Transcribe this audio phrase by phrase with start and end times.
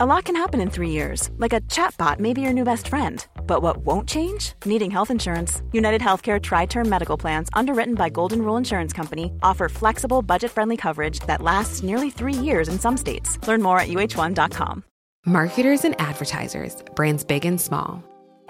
[0.00, 2.86] A lot can happen in three years, like a chatbot may be your new best
[2.86, 3.26] friend.
[3.48, 4.52] But what won't change?
[4.64, 5.60] Needing health insurance.
[5.72, 10.52] United Healthcare Tri Term Medical Plans, underwritten by Golden Rule Insurance Company, offer flexible, budget
[10.52, 13.44] friendly coverage that lasts nearly three years in some states.
[13.48, 14.84] Learn more at uh1.com.
[15.26, 18.00] Marketers and advertisers, brands big and small.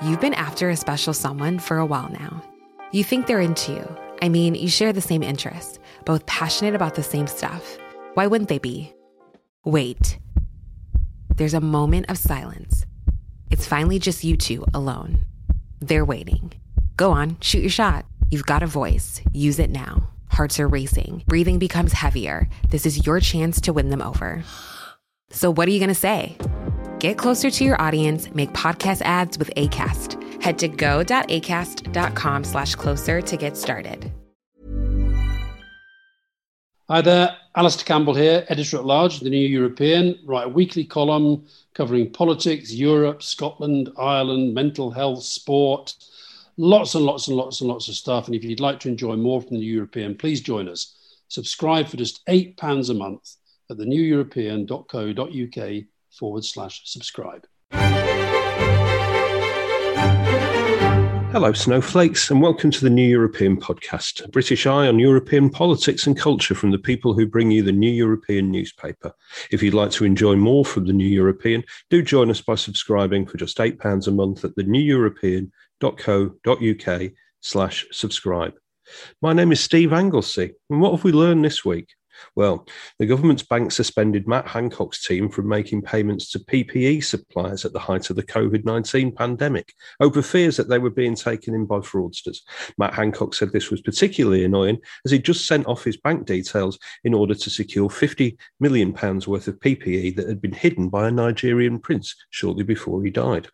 [0.02, 2.44] You've been after a special someone for a while now.
[2.92, 3.96] You think they're into you.
[4.20, 7.78] I mean, you share the same interests, both passionate about the same stuff.
[8.12, 8.92] Why wouldn't they be?
[9.64, 10.18] Wait.
[11.38, 12.84] There's a moment of silence.
[13.48, 15.20] It's finally just you two alone.
[15.78, 16.52] They're waiting.
[16.96, 18.06] Go on, shoot your shot.
[18.28, 19.20] You've got a voice.
[19.32, 20.10] Use it now.
[20.30, 21.22] Hearts are racing.
[21.28, 22.48] Breathing becomes heavier.
[22.70, 24.42] This is your chance to win them over.
[25.30, 26.36] So, what are you going to say?
[26.98, 30.42] Get closer to your audience, make podcast ads with ACAST.
[30.42, 34.10] Head to go.acast.com slash closer to get started.
[36.88, 40.16] Hi there, Alastair Campbell here, editor at large of the New European.
[40.24, 41.44] Write a weekly column
[41.74, 45.92] covering politics, Europe, Scotland, Ireland, mental health, sport,
[46.56, 48.26] lots and lots and lots and lots of stuff.
[48.26, 50.94] And if you'd like to enjoy more from the European, please join us.
[51.26, 53.34] Subscribe for just £8 a month
[53.68, 57.44] at theneweuropean.co.uk forward slash subscribe.
[61.30, 66.06] Hello, snowflakes, and welcome to the New European podcast, a British eye on European politics
[66.06, 69.12] and culture from the people who bring you the New European newspaper.
[69.50, 73.26] If you'd like to enjoy more from the New European, do join us by subscribing
[73.26, 77.12] for just £8 a month at theneweuropean.co.uk
[77.42, 78.54] slash subscribe.
[79.20, 81.90] My name is Steve Anglesey, and what have we learned this week?
[82.34, 82.66] Well,
[82.98, 87.78] the government's bank suspended Matt Hancock's team from making payments to PPE suppliers at the
[87.78, 91.78] height of the COVID 19 pandemic over fears that they were being taken in by
[91.78, 92.38] fraudsters.
[92.76, 96.78] Matt Hancock said this was particularly annoying as he just sent off his bank details
[97.04, 101.10] in order to secure £50 million worth of PPE that had been hidden by a
[101.10, 103.48] Nigerian prince shortly before he died.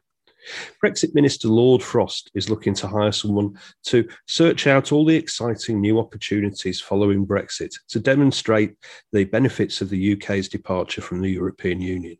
[0.82, 5.80] Brexit Minister Lord Frost is looking to hire someone to search out all the exciting
[5.80, 8.74] new opportunities following Brexit to demonstrate
[9.12, 12.16] the benefits of the UK's departure from the European Union.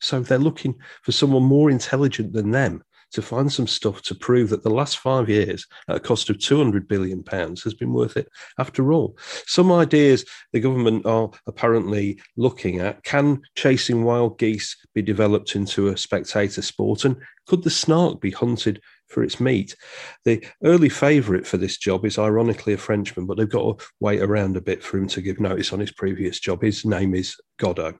[0.00, 2.82] So they're looking for someone more intelligent than them
[3.16, 6.36] to find some stuff to prove that the last five years, at a cost of
[6.36, 8.28] £200 billion, has been worth it
[8.58, 9.18] after all.
[9.46, 15.88] Some ideas the government are apparently looking at can chasing wild geese be developed into
[15.88, 17.04] a spectator sport?
[17.04, 17.16] And
[17.46, 19.76] could the snark be hunted for its meat.
[20.24, 24.20] The early favourite for this job is ironically a Frenchman, but they've got to wait
[24.20, 26.62] around a bit for him to give notice on his previous job.
[26.62, 27.98] His name is Godot.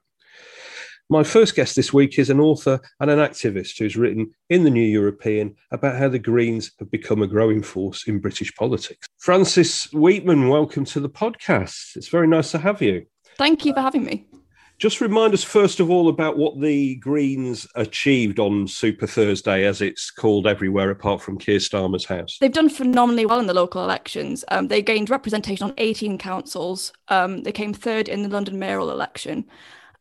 [1.09, 4.71] My first guest this week is an author and an activist who's written in the
[4.71, 9.06] New European about how the Greens have become a growing force in British politics.
[9.19, 11.95] Frances Weetman, welcome to the podcast.
[11.95, 13.06] It's very nice to have you.
[13.39, 14.27] Thank you for having me.
[14.78, 19.81] Just remind us, first of all, about what the Greens achieved on Super Thursday, as
[19.81, 22.37] it's called everywhere apart from Keir Starmer's house.
[22.41, 24.45] They've done phenomenally well in the local elections.
[24.49, 26.93] Um, they gained representation on 18 councils.
[27.09, 29.47] Um, they came third in the London mayoral election.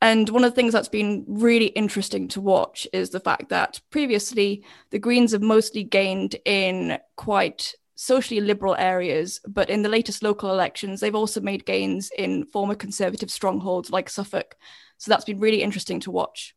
[0.02, 3.80] And one of the things that's been really interesting to watch is the fact that
[3.90, 10.22] previously the Greens have mostly gained in quite socially liberal areas, but in the latest
[10.22, 14.56] local elections, they've also made gains in former conservative strongholds like Suffolk.
[14.98, 16.56] So that's been really interesting to watch.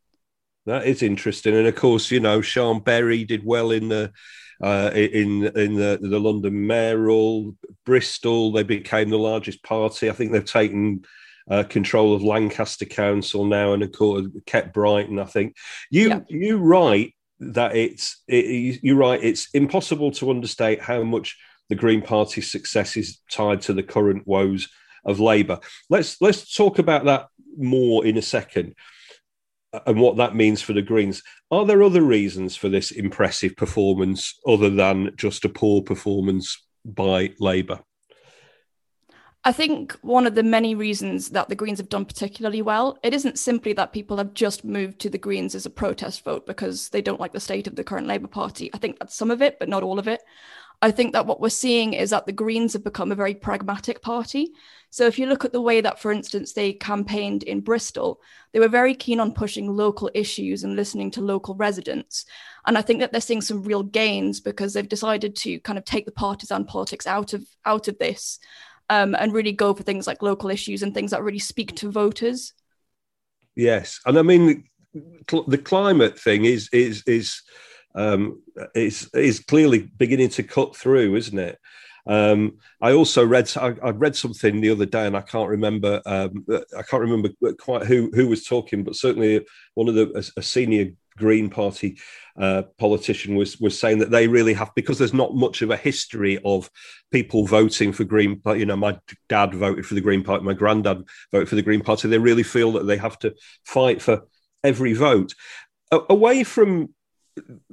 [0.65, 4.11] That is interesting, and of course, you know, Siân Berry did well in the
[4.61, 8.51] uh, in in the, the London mayoral, Bristol.
[8.51, 10.09] They became the largest party.
[10.09, 11.05] I think they've taken
[11.49, 15.19] uh, control of Lancaster Council now, and of course kept Brighton.
[15.19, 15.55] I think
[15.89, 16.19] you yeah.
[16.29, 19.23] you write that it's it, you're right.
[19.23, 21.37] It's impossible to understate how much
[21.69, 24.69] the Green Party's success is tied to the current woes
[25.05, 25.59] of Labour.
[25.89, 27.27] Let's let's talk about that
[27.57, 28.75] more in a second
[29.73, 31.23] uh, and what that means for the Greens.
[31.51, 37.33] Are there other reasons for this impressive performance other than just a poor performance by
[37.39, 37.79] Labour?
[39.45, 43.13] I think one of the many reasons that the Greens have done particularly well, it
[43.13, 46.89] isn't simply that people have just moved to the Greens as a protest vote because
[46.89, 48.69] they don't like the state of the current Labour Party.
[48.73, 50.21] I think that's some of it, but not all of it.
[50.81, 54.01] I think that what we're seeing is that the Greens have become a very pragmatic
[54.01, 54.53] party.
[54.89, 58.21] So if you look at the way that, for instance, they campaigned in Bristol,
[58.53, 62.25] they were very keen on pushing local issues and listening to local residents.
[62.65, 65.85] And I think that they're seeing some real gains because they've decided to kind of
[65.85, 68.39] take the partisan politics out of out of this
[68.89, 71.91] um, and really go for things like local issues and things that really speak to
[71.91, 72.53] voters.
[73.55, 77.41] Yes, and I mean the climate thing is is is
[77.95, 78.41] um,
[78.75, 81.59] is is clearly beginning to cut through, isn't it?
[82.07, 86.01] Um, I also read I, I, read something the other day, and I can't remember
[86.05, 86.45] um,
[86.77, 89.45] I can't remember quite who who was talking, but certainly
[89.75, 91.99] one of the a, a senior Green Party
[92.39, 95.77] uh, politician was was saying that they really have because there's not much of a
[95.77, 96.69] history of
[97.11, 98.39] people voting for Green.
[98.39, 98.61] Party.
[98.61, 101.81] You know, my dad voted for the Green Party, my granddad voted for the Green
[101.81, 102.07] Party.
[102.07, 103.35] They really feel that they have to
[103.65, 104.23] fight for
[104.63, 105.33] every vote.
[105.91, 106.93] away from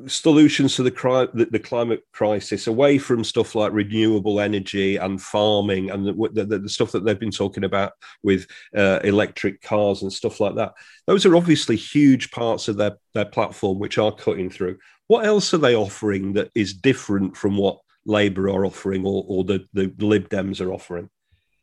[0.07, 5.21] solutions to the, cri- the, the, climate crisis away from stuff like renewable energy and
[5.21, 7.93] farming and the, the, the stuff that they've been talking about
[8.23, 8.47] with
[8.77, 10.73] uh, electric cars and stuff like that.
[11.07, 14.79] Those are obviously huge parts of their, their platform which are cutting through.
[15.07, 19.45] What else are they offering that is different from what Labour are offering or, or
[19.45, 21.11] the, the Lib Dems are offering?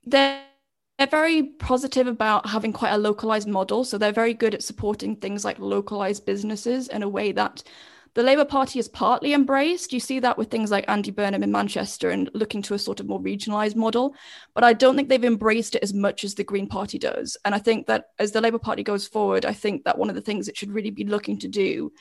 [0.06, 0.44] They're
[0.98, 3.84] they're very positive about having quite a localized model.
[3.84, 7.64] So they're very good at supporting things like localized businesses in a way that
[8.16, 9.92] the Labour Party is partly embraced.
[9.92, 13.00] You see that with things like Andy Burnham in Manchester and looking to a sort
[13.00, 14.16] of more regionalised model.
[14.54, 17.38] But I don't think they've embraced it as much as the Green Party does.
[17.44, 20.16] And I think that as the Labour Party goes forward, I think that one of
[20.16, 21.92] the things it should really be looking to do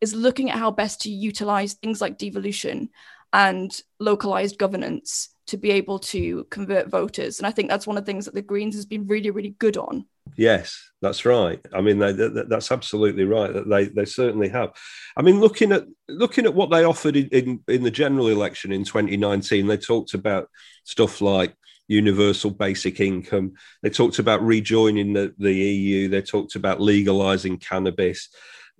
[0.00, 2.88] is looking at how best to utilise things like devolution
[3.32, 7.38] and localised governance to be able to convert voters.
[7.38, 9.54] And I think that's one of the things that the Greens has been really, really
[9.58, 10.06] good on.
[10.36, 11.60] Yes, that's right.
[11.72, 13.52] I mean, they, they, that's absolutely right.
[13.52, 14.70] That they they certainly have.
[15.16, 18.72] I mean, looking at looking at what they offered in, in, in the general election
[18.72, 20.48] in 2019, they talked about
[20.84, 21.54] stuff like
[21.88, 23.54] universal basic income.
[23.82, 26.08] They talked about rejoining the, the EU.
[26.08, 28.28] They talked about legalizing cannabis.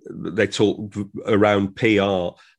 [0.09, 1.89] They talked around PR.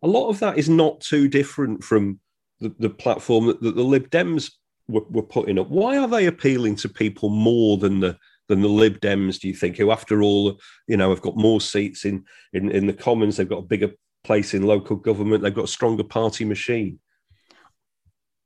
[0.03, 2.21] A lot of that is not too different from
[2.61, 4.53] the, the platform that, that, the Lib Dems
[4.89, 5.69] were, were putting up.
[5.69, 8.19] Why are they appealing to people more than the
[8.53, 9.41] than the Lib Dems?
[9.41, 12.87] Do you think, who after all, you know, have got more seats in in, in
[12.87, 13.93] the Commons, they've got a bigger
[14.25, 16.99] place in local government, they've got a stronger party machine.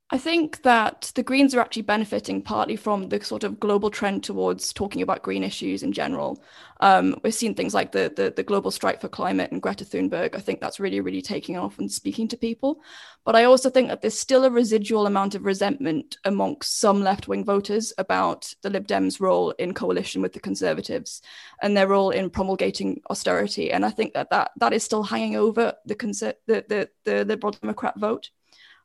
[0.09, 4.23] I think that the Greens are actually benefiting partly from the sort of global trend
[4.23, 6.41] towards talking about green issues in general.
[6.79, 10.37] Um, we've seen things like the, the, the global strike for climate and Greta Thunberg.
[10.37, 12.81] I think that's really really taking off and speaking to people.
[13.25, 17.27] But I also think that there's still a residual amount of resentment amongst some left
[17.27, 21.21] wing voters about the Lib Dems' role in coalition with the Conservatives
[21.63, 23.73] and their role in promulgating austerity.
[23.73, 27.25] And I think that that, that is still hanging over the, conser- the, the, the
[27.25, 28.31] Liberal Democrat vote.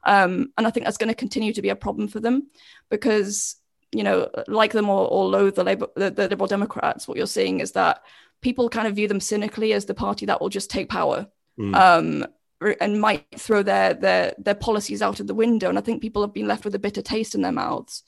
[0.03, 2.47] Um, and I think that's going to continue to be a problem for them
[2.89, 3.55] because,
[3.91, 7.27] you know, like them or, or loathe the, Labour, the, the Liberal Democrats, what you're
[7.27, 8.01] seeing is that
[8.41, 11.27] people kind of view them cynically as the party that will just take power.
[11.59, 11.75] Mm.
[11.75, 12.27] Um,
[12.79, 16.21] and might throw their their their policies out of the window, and I think people
[16.21, 18.03] have been left with a bitter taste in their mouths.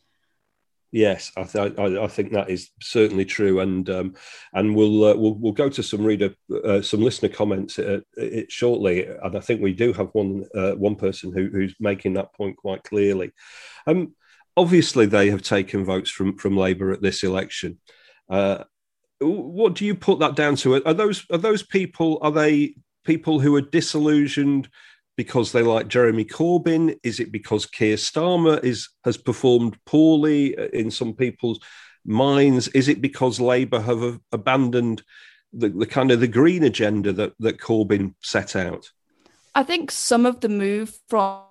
[0.93, 4.13] Yes, I, th- I, I, think that is certainly true, and um,
[4.53, 8.01] and we'll uh, we'll we'll go to some reader uh, some listener comments uh,
[8.47, 12.31] shortly, and I think we do have one uh, one person who, who's making that
[12.35, 13.31] point quite clearly.
[13.87, 14.13] Um,
[14.55, 17.79] obviously, they have taken votes from from Labour at this election.
[18.29, 18.65] Uh,
[19.19, 20.75] what do you put that down to?
[20.85, 22.19] Are those are those people?
[22.21, 24.69] Are they people who are disillusioned?
[25.15, 26.98] Because they like Jeremy Corbyn?
[27.04, 31.60] Is it because Keir Starmer is has performed poorly in some people's
[32.06, 32.68] minds?
[32.69, 35.04] Is it because Labour have abandoned
[35.51, 38.89] the, the kind of the green agenda that that Corbyn set out?
[39.56, 41.44] I think some of the move from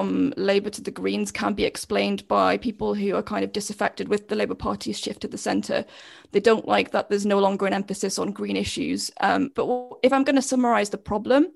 [0.00, 4.08] from Labour to the Greens can be explained by people who are kind of disaffected
[4.08, 5.84] with the Labour Party's shift to the centre.
[6.32, 9.10] They don't like that there's no longer an emphasis on green issues.
[9.20, 9.68] Um, but
[10.02, 11.48] if I'm going to summarise the problem,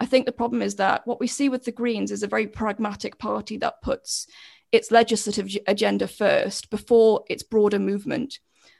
[0.00, 2.46] I think the problem is that what we see with the Greens is a very
[2.46, 4.26] pragmatic party that puts
[4.72, 8.38] its legislative agenda first before its broader movement.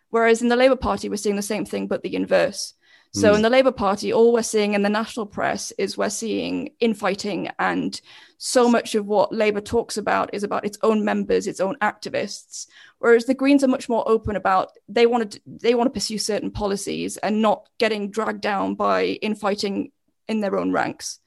[0.08, 2.74] Whereas in the Labour Party, we're seeing the same thing, but the inverse.
[3.12, 3.36] So mm.
[3.36, 7.50] in the Labour Party, all we're seeing in the national press is we're seeing infighting,
[7.58, 8.00] and
[8.38, 12.66] so much of what Labour talks about is about its own members, its own activists.
[12.98, 16.18] Whereas the Greens are much more open about they want to they want to pursue
[16.18, 19.90] certain policies and not getting dragged down by infighting
[20.30, 21.18] in their own ranks.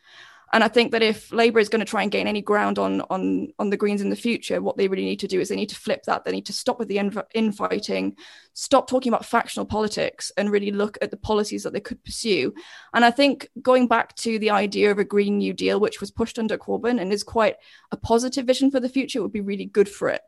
[0.53, 3.01] And I think that if Labour is going to try and gain any ground on
[3.09, 5.55] on on the Greens in the future, what they really need to do is they
[5.55, 6.23] need to flip that.
[6.23, 6.99] They need to stop with the
[7.33, 8.15] infighting,
[8.53, 12.53] stop talking about factional politics, and really look at the policies that they could pursue.
[12.93, 16.11] And I think going back to the idea of a Green New Deal, which was
[16.11, 17.55] pushed under Corbyn and is quite
[17.91, 20.21] a positive vision for the future, would be really good for it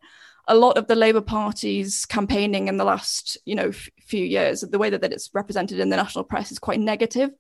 [0.48, 4.62] a lot of the Labour Party's campaigning in the last, you know, f- few years,
[4.62, 7.32] the way that, that it's represented in the national press is quite negative.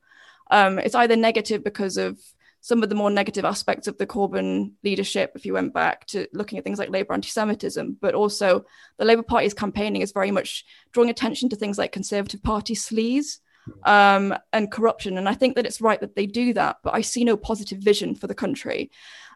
[0.51, 2.19] Um, it's either negative because of
[2.61, 6.27] some of the more negative aspects of the Corbyn leadership, if you went back to
[6.33, 8.65] looking at things like Labour anti Semitism, but also
[8.97, 13.37] the Labour Party's campaigning is very much drawing attention to things like Conservative Party sleaze
[13.83, 15.17] um, and corruption.
[15.17, 17.79] And I think that it's right that they do that, but I see no positive
[17.79, 18.89] vision for the country.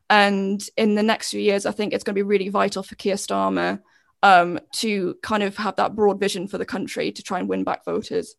[0.10, 2.96] And in the next few years, I think it's going to be really vital for
[2.96, 3.80] Keir Starmer
[4.24, 7.64] um, to kind of have that broad vision for the country to try and win
[7.64, 8.36] back voters.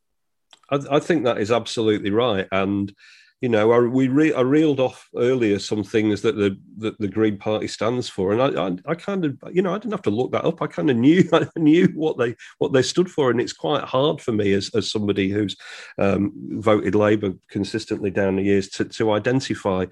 [0.70, 2.46] I, I think that is absolutely right.
[2.52, 2.94] And
[3.40, 7.08] you know, I, we re, I reeled off earlier some things that the that the
[7.08, 10.02] Green Party stands for, and I, I, I, kind of, you know, I didn't have
[10.02, 10.60] to look that up.
[10.60, 13.84] I kind of knew, I knew what they what they stood for, and it's quite
[13.84, 15.56] hard for me as, as somebody who's
[15.98, 19.86] um, voted Labour consistently down the years to to identify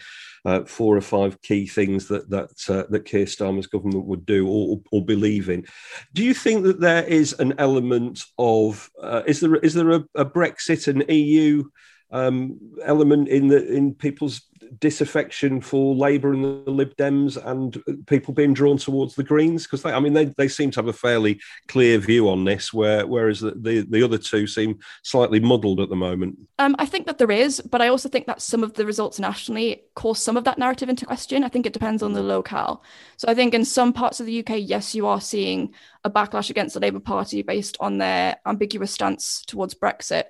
[0.44, 4.46] uh, four or five key things that that uh, that Keir Starmer's government would do
[4.46, 5.64] or, or believe in.
[6.12, 10.04] Do you think that there is an element of uh, is there is there a,
[10.14, 11.64] a Brexit and EU
[12.10, 14.42] um, element in the in people's
[14.78, 19.64] disaffection for Labour and the Lib Dems and people being drawn towards the Greens?
[19.64, 23.06] Because I mean, they, they seem to have a fairly clear view on this, where
[23.06, 26.38] whereas the, the, the other two seem slightly muddled at the moment.
[26.58, 29.18] Um, I think that there is, but I also think that some of the results
[29.18, 31.44] nationally call some of that narrative into question.
[31.44, 32.82] I think it depends on the locale.
[33.16, 35.74] So I think in some parts of the UK, yes, you are seeing
[36.04, 40.24] a backlash against the Labour Party based on their ambiguous stance towards Brexit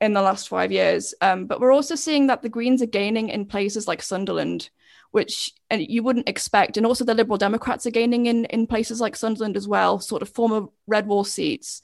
[0.00, 1.14] in the last five years.
[1.20, 4.70] Um, but we're also seeing that the Greens are gaining in places like Sunderland,
[5.10, 6.76] which you wouldn't expect.
[6.76, 10.22] And also the Liberal Democrats are gaining in, in places like Sunderland as well, sort
[10.22, 11.82] of former red wall seats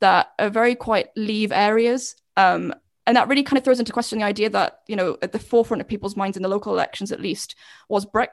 [0.00, 2.16] that are very quite leave areas.
[2.36, 2.74] Um,
[3.06, 5.38] and that really kind of throws into question the idea that, you know, at the
[5.38, 7.54] forefront of people's minds in the local elections, at least,
[7.88, 8.30] was Brexit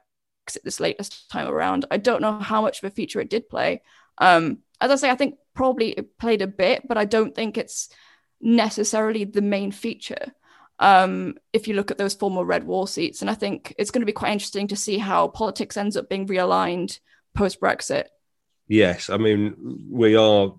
[0.63, 1.85] this latest time around.
[1.89, 3.81] I don't know how much of a feature it did play.
[4.17, 7.57] Um, as I say, I think probably it played a bit, but I don't think
[7.57, 7.89] it's
[8.43, 10.33] necessarily the main feature
[10.79, 13.21] um, if you look at those former red wall seats.
[13.21, 16.09] And I think it's going to be quite interesting to see how politics ends up
[16.09, 16.99] being realigned
[17.33, 18.05] post Brexit.
[18.67, 19.55] Yes, I mean
[19.89, 20.53] we are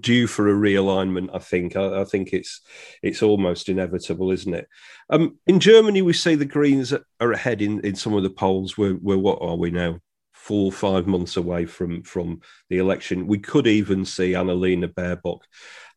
[0.00, 1.28] due for a realignment.
[1.34, 1.76] I think.
[1.76, 2.62] I, I, think it's
[3.02, 4.68] it's almost inevitable, isn't it?
[5.10, 8.78] Um, in Germany, we say the Greens are ahead in, in some of the polls.
[8.78, 10.00] We're, we're what are we now?
[10.32, 13.26] Four five months away from from the election.
[13.26, 15.40] We could even see Annalena Baerbock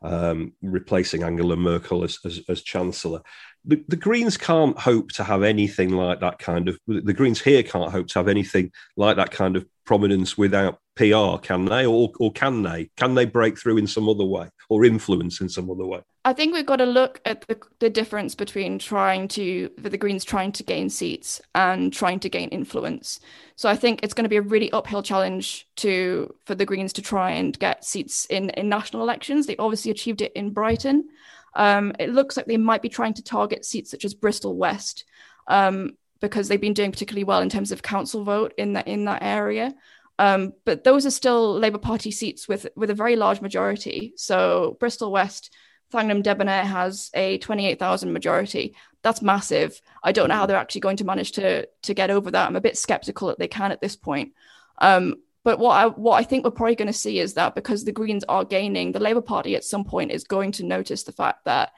[0.06, 3.22] um, replacing Angela Merkel as, as, as Chancellor.
[3.66, 7.64] The, the, Greens can't hope to have anything like that kind of, the Greens here
[7.64, 11.86] can't hope to have anything like that kind of prominence without PR, can they?
[11.86, 12.90] Or, or can they?
[12.98, 16.02] Can they break through in some other way or influence in some other way?
[16.24, 19.98] I think we've got to look at the, the difference between trying to, for the
[19.98, 23.20] Greens trying to gain seats and trying to gain influence.
[23.58, 26.94] So I think it's going to be a really uphill challenge to for the Greens
[26.94, 29.46] to try and get seats in, in national elections.
[29.46, 31.10] They obviously achieved it in Brighton.
[31.56, 35.06] Um, it looks like they might be trying to target seats such as Bristol West
[35.48, 39.06] um, because they've been doing particularly well in terms of council vote in that in
[39.06, 39.75] that area.
[40.17, 44.13] Um, but those are still Labour Party seats with with a very large majority.
[44.15, 45.53] So Bristol West,
[45.93, 48.75] Thangam Debbonaire has a 28,000 majority.
[49.03, 49.81] That's massive.
[50.03, 52.48] I don't know how they're actually going to manage to to get over that.
[52.48, 54.34] I'm a bit skeptical that they can at this point.
[54.79, 57.84] Um, but what I what I think we're probably going to see is that because
[57.84, 61.12] the Greens are gaining, the Labour Party at some point is going to notice the
[61.12, 61.72] fact that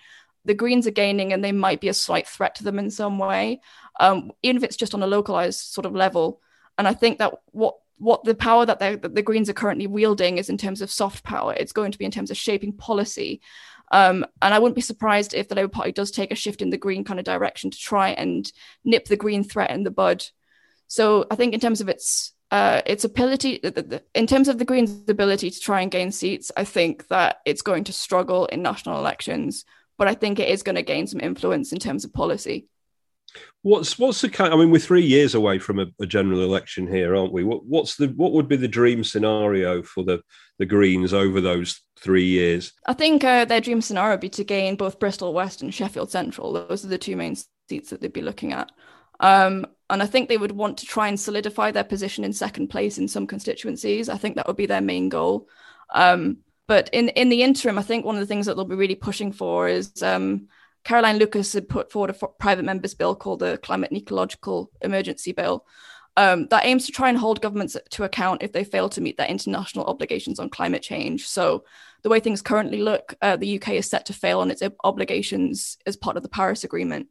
[0.46, 3.20] the Greens are gaining and they might be a slight threat to them in some
[3.20, 3.60] way,
[4.00, 6.41] um, even if it's just on a localized sort of level.
[6.77, 10.38] And I think that what what the power that, that the Greens are currently wielding
[10.38, 11.54] is in terms of soft power.
[11.54, 13.42] It's going to be in terms of shaping policy.
[13.92, 16.70] Um, and I wouldn't be surprised if the Labour Party does take a shift in
[16.70, 18.51] the Green kind of direction to try and
[18.84, 20.25] nip the Green threat in the bud.
[20.88, 23.60] So I think in terms of its uh, its ability,
[24.16, 27.62] in terms of the Greens' ability to try and gain seats, I think that it's
[27.62, 29.66] going to struggle in national elections.
[29.98, 32.68] But I think it is going to gain some influence in terms of policy.
[33.62, 34.54] What's what's the kind?
[34.54, 37.44] I mean, we're three years away from a, a, general election here, aren't we?
[37.44, 40.22] What, what's the what would be the dream scenario for the
[40.58, 42.74] the Greens over those three years?
[42.86, 46.12] I think uh, their dream scenario would be to gain both Bristol West and Sheffield
[46.12, 46.54] Central.
[46.54, 47.36] Those are the two main
[47.70, 48.72] seats that they'd be looking at.
[49.20, 52.68] Um, and I think they would want to try and solidify their position in second
[52.68, 54.10] place in some constituencies.
[54.10, 55.48] I think that would be their main goal.
[55.94, 58.76] Um, but in in the interim, I think one of the things that they'll be
[58.76, 60.48] really pushing for is um,
[60.88, 65.34] Caroline Lucas had put forward a private member's bill called the Climate and Ecological Emergency
[65.34, 65.65] Bill
[66.15, 69.17] um, that aims to try and hold governments to account if they fail to meet
[69.17, 71.27] their international obligations on climate change.
[71.27, 71.65] So,
[72.03, 75.77] the way things currently look, uh, the UK is set to fail on its obligations
[75.86, 77.08] as part of the Paris Agreement.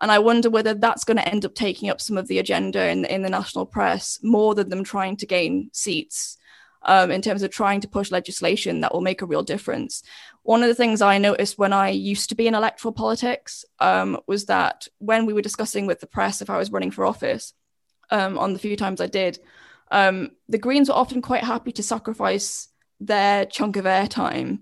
[0.00, 2.88] And I wonder whether that's going to end up taking up some of the agenda
[2.88, 6.38] in, in the national press more than them trying to gain seats
[6.86, 10.02] um, in terms of trying to push legislation that will make a real difference.
[10.42, 14.18] One of the things I noticed when I used to be in electoral politics um,
[14.26, 17.52] was that when we were discussing with the press if I was running for office,
[18.10, 19.38] um, on the few times I did,
[19.90, 22.68] um, the Greens were often quite happy to sacrifice
[23.00, 24.60] their chunk of airtime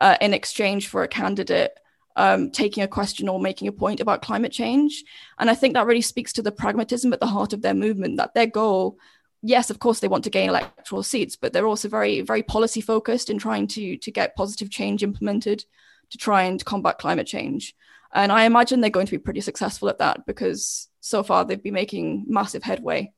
[0.00, 1.78] uh, in exchange for a candidate
[2.16, 5.04] um, taking a question or making a point about climate change.
[5.38, 8.16] And I think that really speaks to the pragmatism at the heart of their movement,
[8.18, 8.98] that their goal,
[9.44, 12.80] yes, of course, they want to gain electoral seats, but they're also very, very policy
[12.80, 15.64] focused in trying to, to get positive change implemented
[16.10, 17.74] to try and combat climate change.
[18.12, 21.62] And I imagine they're going to be pretty successful at that because so far they've
[21.62, 23.12] been making massive headway.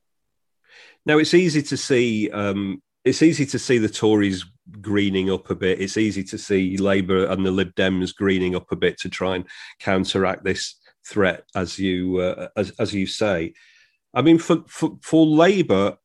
[1.04, 2.30] Now it's easy to see.
[2.30, 4.44] Um, it's easy to see the Tories
[4.80, 5.80] greening up a bit.
[5.80, 9.36] It's easy to see Labour and the Lib Dems greening up a bit to try
[9.36, 9.46] and
[9.78, 10.74] counteract this
[11.06, 13.52] threat, as you uh, as as you say.
[14.12, 15.98] I mean, for for, for Labour,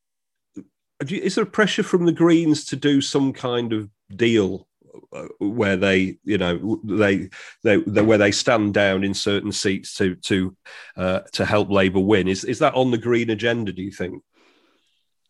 [1.10, 4.68] is there pressure from the Greens to do some kind of deal
[5.14, 7.30] uh, where they, you know, they,
[7.64, 10.56] they, they, where they stand down in certain seats to to
[10.98, 12.28] uh, to help Labour win?
[12.28, 13.72] Is is that on the Green agenda?
[13.72, 14.24] Do you think?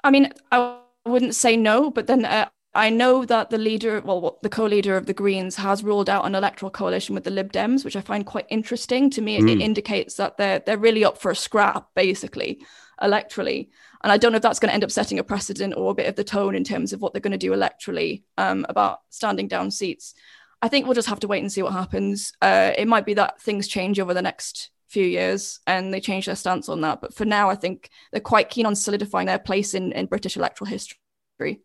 [0.03, 4.39] I mean, I wouldn't say no, but then uh, I know that the leader, well,
[4.41, 7.83] the co-leader of the Greens, has ruled out an electoral coalition with the Lib Dems,
[7.83, 9.09] which I find quite interesting.
[9.11, 9.51] To me, mm.
[9.51, 12.61] it, indicates that they're they're really up for a scrap, basically,
[13.01, 13.69] electorally.
[14.03, 15.95] And I don't know if that's going to end up setting a precedent or a
[15.95, 18.99] bit of the tone in terms of what they're going to do electorally um, about
[19.09, 20.13] standing down seats.
[20.61, 22.33] I think we'll just have to wait and see what happens.
[22.41, 26.25] Uh, it might be that things change over the next few years and they change
[26.25, 27.01] their stance on that.
[27.01, 30.35] But for now, I think they're quite keen on solidifying their place in, in British
[30.35, 31.61] electoral history.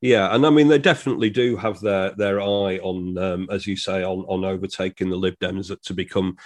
[0.00, 3.76] Yeah, and I mean they definitely do have their their eye on, um, as you
[3.76, 6.36] say, on on overtaking the Lib Dems to become,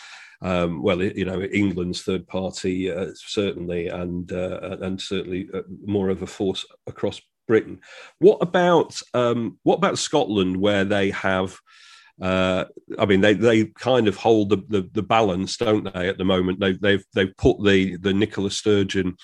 [0.42, 6.10] um, well, you know, England's third party uh, certainly, and uh, and certainly uh, more
[6.10, 7.80] of a force across Britain.
[8.18, 11.58] What about um, what about Scotland, where they have
[12.20, 12.66] uh,
[12.98, 16.08] I mean, they, they kind of hold the, the, the, balance, don't they?
[16.08, 19.16] At the moment, they've they've they've put the the Nicola Sturgeon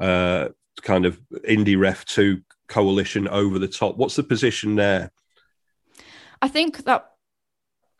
[0.00, 0.48] uh,
[0.82, 3.96] kind of indie ref two coalition over the top.
[3.96, 5.12] What's the position there?
[6.40, 7.11] I think that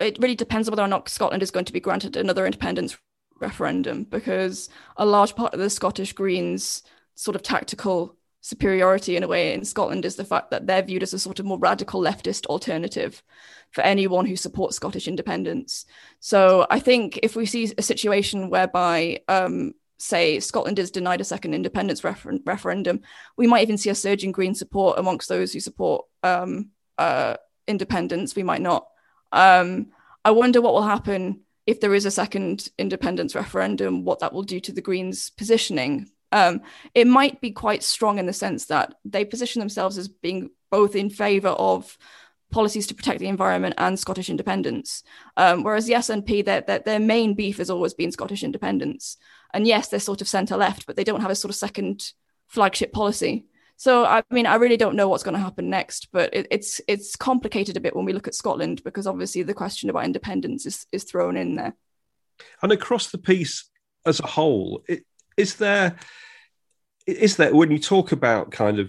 [0.02, 2.96] it really depends on whether or not Scotland is going to be granted another independence
[3.40, 6.82] referendum, because a large part of the Scottish Greens'
[7.14, 11.02] sort of tactical superiority in a way in Scotland is the fact that they're viewed
[11.02, 13.22] as a sort of more radical leftist alternative
[13.70, 15.86] for anyone who supports Scottish independence.
[16.18, 21.24] So I think if we see a situation whereby, um, say, Scotland is denied a
[21.24, 23.00] second independence refer- referendum,
[23.36, 27.36] we might even see a surge in Green support amongst those who support um, uh,
[27.68, 28.34] independence.
[28.34, 28.86] We might not.
[29.32, 29.88] Um,
[30.24, 34.42] I wonder what will happen if there is a second independence referendum, what that will
[34.42, 36.10] do to the Greens' positioning.
[36.32, 36.62] Um,
[36.94, 40.96] it might be quite strong in the sense that they position themselves as being both
[40.96, 41.96] in favour of
[42.50, 45.02] policies to protect the environment and Scottish independence.
[45.36, 49.16] Um, whereas the SNP, their, their, their main beef has always been Scottish independence.
[49.54, 52.12] And yes, they're sort of centre left, but they don't have a sort of second
[52.46, 53.46] flagship policy.
[53.82, 56.80] So I mean, I really don't know what's going to happen next, but it, it's
[56.86, 60.66] it's complicated a bit when we look at Scotland because obviously the question about independence
[60.66, 61.74] is is thrown in there.
[62.62, 63.68] And across the piece
[64.06, 65.04] as a whole, it,
[65.36, 65.96] is there
[67.08, 68.88] is there when you talk about kind of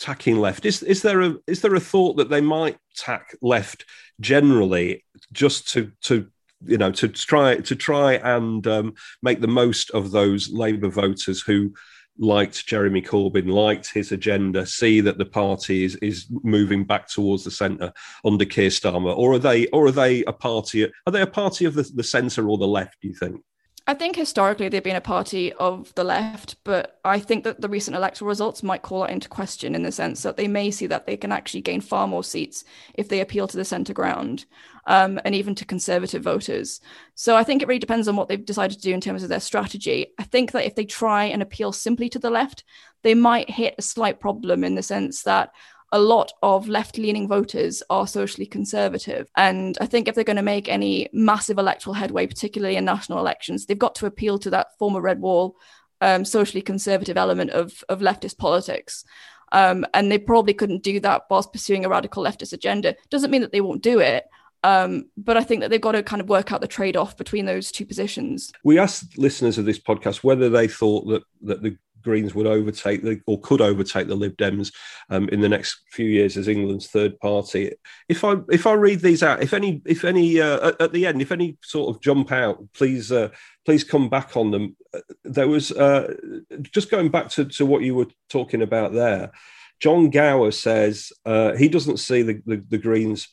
[0.00, 0.66] tacking left.
[0.66, 3.84] Is is there a is there a thought that they might tack left
[4.18, 6.26] generally just to to
[6.66, 11.42] you know to try to try and um, make the most of those Labour voters
[11.42, 11.72] who
[12.20, 17.44] liked Jeremy Corbyn, liked his agenda, see that the party is is moving back towards
[17.44, 17.92] the centre
[18.24, 20.84] under Keir Starmer, or are they or are they a party?
[20.84, 23.00] Are they a party of the, the centre or the left?
[23.00, 23.42] Do you think?
[23.90, 27.68] I think historically they've been a party of the left, but I think that the
[27.68, 30.86] recent electoral results might call that into question in the sense that they may see
[30.86, 32.62] that they can actually gain far more seats
[32.94, 34.44] if they appeal to the centre ground
[34.86, 36.80] um, and even to conservative voters.
[37.16, 39.28] So I think it really depends on what they've decided to do in terms of
[39.28, 40.12] their strategy.
[40.20, 42.62] I think that if they try and appeal simply to the left,
[43.02, 45.50] they might hit a slight problem in the sense that
[45.92, 49.28] a lot of left leaning voters are socially conservative.
[49.36, 53.18] And I think if they're going to make any massive electoral headway, particularly in national
[53.18, 55.56] elections, they've got to appeal to that former red wall,
[56.00, 59.04] um, socially conservative element of, of leftist politics.
[59.52, 62.94] Um, and they probably couldn't do that whilst pursuing a radical leftist agenda.
[63.10, 64.24] Doesn't mean that they won't do it.
[64.62, 67.16] Um, but I think that they've got to kind of work out the trade off
[67.16, 68.52] between those two positions.
[68.62, 73.02] We asked listeners of this podcast whether they thought that, that the Greens would overtake
[73.02, 74.72] the or could overtake the Lib Dems
[75.08, 77.72] um, in the next few years as England's third party.
[78.08, 81.06] If I if I read these out, if any if any uh, at, at, the
[81.06, 83.28] end, if any sort of jump out, please uh,
[83.64, 84.76] please come back on them.
[84.94, 86.14] Uh, there was uh,
[86.62, 89.32] just going back to, to what you were talking about there.
[89.80, 93.28] John Gower says uh, he doesn't see the, the, the Greens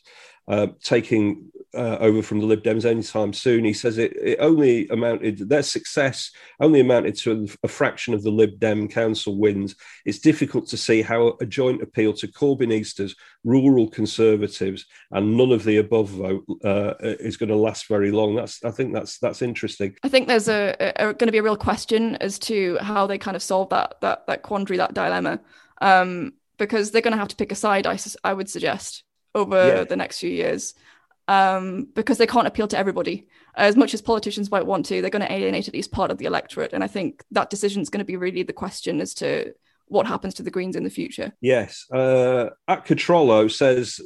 [0.48, 3.64] uh, taking uh, over from the Lib Dems anytime soon.
[3.64, 8.22] He says it, it only amounted, their success only amounted to a, a, fraction of
[8.22, 9.74] the Lib Dem council wins.
[10.06, 15.64] It's difficult to see how a joint appeal to Corbynistas, rural conservatives, and none of
[15.64, 18.34] the above vote uh, is going to last very long.
[18.34, 19.94] That's, I think that's that's interesting.
[20.02, 23.18] I think there's a, a going to be a real question as to how they
[23.18, 25.40] kind of solve that that that quandary, that dilemma,
[25.82, 27.86] um, because they're going to have to pick a side.
[27.86, 29.04] I, I would suggest
[29.34, 29.84] over yeah.
[29.84, 30.74] the next few years
[31.28, 33.28] um, because they can't appeal to everybody.
[33.54, 36.18] As much as politicians might want to, they're going to alienate at least part of
[36.18, 36.72] the electorate.
[36.72, 39.52] And I think that decision is going to be really the question as to
[39.86, 41.32] what happens to the Greens in the future.
[41.40, 41.90] Yes.
[41.90, 44.00] Uh, at Catrollo says,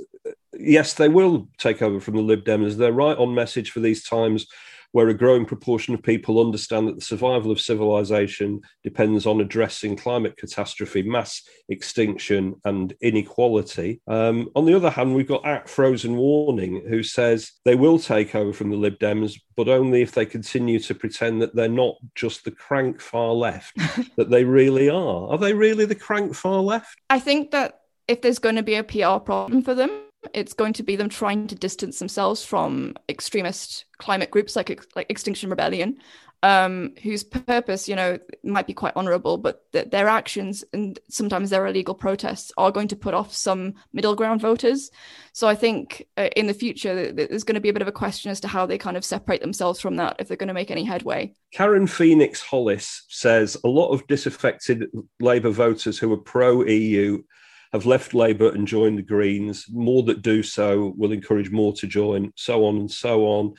[0.52, 2.76] yes, they will take over from the Lib Dems.
[2.76, 4.46] They're right on message for these times
[4.92, 9.96] where a growing proportion of people understand that the survival of civilization depends on addressing
[9.96, 14.00] climate catastrophe, mass extinction, and inequality.
[14.07, 18.35] Um, on the other hand, we've got Act Frozen Warning, who says they will take
[18.35, 21.96] over from the Lib Dems, but only if they continue to pretend that they're not
[22.14, 23.76] just the crank far left,
[24.16, 25.28] that they really are.
[25.28, 26.98] Are they really the crank far left?
[27.11, 29.90] I think that if there's going to be a PR problem for them,
[30.35, 35.11] it's going to be them trying to distance themselves from extremist climate groups like like
[35.11, 35.98] Extinction Rebellion,
[36.42, 41.50] um, whose purpose, you know, might be quite honourable, but th- their actions and sometimes
[41.50, 44.90] their illegal protests are going to put off some middle ground voters.
[45.32, 47.92] So I think uh, in the future there's going to be a bit of a
[47.92, 50.54] question as to how they kind of separate themselves from that if they're going to
[50.54, 51.32] make any headway.
[51.52, 54.87] Karen Phoenix Hollis says a lot of disaffected
[55.20, 57.22] Labour voters who are pro EU
[57.72, 59.66] have left Labour and joined the Greens.
[59.70, 63.54] More that do so will encourage more to join, so on and so on.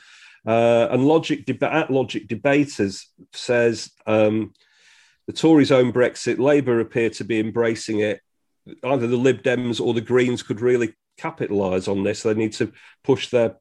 [0.46, 4.52] Uh, and Logic at Logic Debaters says um,
[5.26, 6.38] the Tories own Brexit.
[6.38, 8.20] Labour appear to be embracing it.
[8.82, 12.22] Either the Lib Dems or the Greens could really capitalise on this.
[12.22, 12.72] They need to
[13.02, 13.56] push their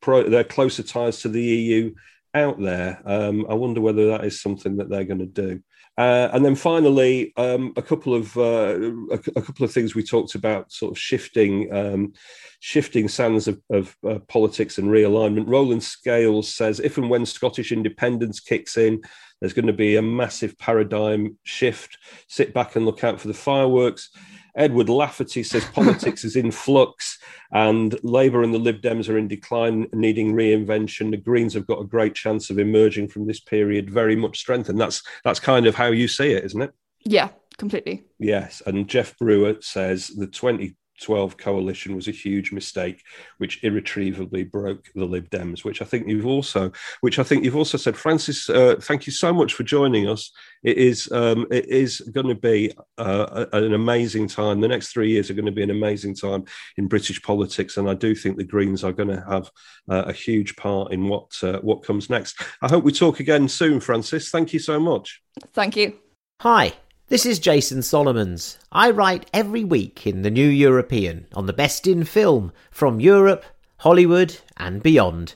[0.00, 1.94] pro, their closer ties to the EU
[2.34, 3.00] out there.
[3.04, 5.62] Um, I wonder whether that is something that they're going to do.
[5.98, 8.78] Uh, and then finally, um, a couple of uh,
[9.10, 12.12] a, a, couple of things we talked about, sort of shifting um,
[12.60, 15.48] shifting sands of, of uh, politics and realignment.
[15.48, 19.00] Roland Scales says, if and when Scottish independence kicks in,
[19.40, 21.98] there's going to be a massive paradigm shift.
[22.28, 24.10] Sit back and look out for the fireworks.
[24.54, 27.18] Edward Lafferty says politics is in flux
[27.52, 31.10] and Labour and the Lib Dems are in decline, needing reinvention.
[31.10, 34.80] The Greens have got a great chance of emerging from this period very much strengthened.
[34.80, 36.72] That's that's kind of how you see it, isn't it?
[37.04, 38.04] Yeah, completely.
[38.18, 38.62] Yes.
[38.66, 43.02] And Jeff Brewer says the 20 12 coalition was a huge mistake,
[43.38, 47.56] which irretrievably broke the Lib Dems, which I think you've also, which I think you've
[47.56, 48.48] also said, Frances.
[48.48, 50.30] Uh, thank you so much for joining us.
[50.62, 54.60] It is, um, it is going to be uh, an amazing time.
[54.60, 56.44] The next three years are going to be an amazing time
[56.76, 59.50] in British politics, and I do think the Greens are going to have
[59.88, 62.40] uh, a huge part in what uh, what comes next.
[62.62, 64.30] I hope we talk again soon, Frances.
[64.30, 65.22] Thank you so much.
[65.52, 65.98] Thank you.
[66.40, 66.74] Hi.
[67.10, 68.58] This is Jason Solomons.
[68.70, 73.46] I write every week in The New European on the best in film from Europe,
[73.78, 75.34] Hollywood, and beyond.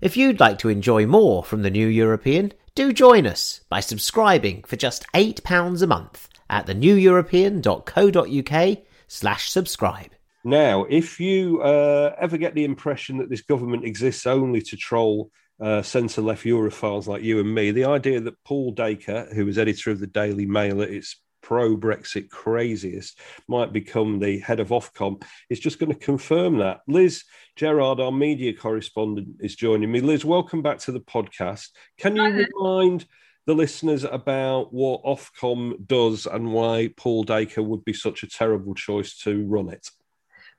[0.00, 4.62] If you'd like to enjoy more from The New European, do join us by subscribing
[4.62, 10.12] for just £8 a month at theneweuropean.co.uk slash subscribe.
[10.44, 15.32] Now, if you uh, ever get the impression that this government exists only to troll
[15.60, 19.58] uh, centre left Europhiles like you and me, the idea that Paul Dacre, who was
[19.58, 23.18] editor of the Daily Mail at its pro Brexit craziest,
[23.48, 26.80] might become the head of Ofcom is just going to confirm that.
[26.86, 27.24] Liz
[27.56, 30.00] Gerard, our media correspondent, is joining me.
[30.00, 31.68] Liz, welcome back to the podcast.
[31.98, 33.06] Can you remind
[33.46, 38.74] the listeners about what Ofcom does and why Paul Dacre would be such a terrible
[38.74, 39.88] choice to run it?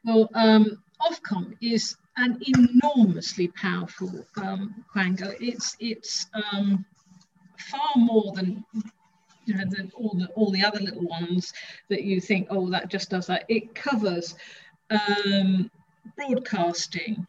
[0.04, 4.86] Well, um, Ofcom is an enormously powerful um.
[5.40, 6.86] It's it's um,
[7.58, 8.64] far more than
[9.46, 11.54] you know than all the all the other little ones
[11.90, 13.46] that you think oh that just does that.
[13.50, 14.36] It covers
[14.90, 15.72] um,
[16.16, 17.26] broadcasting,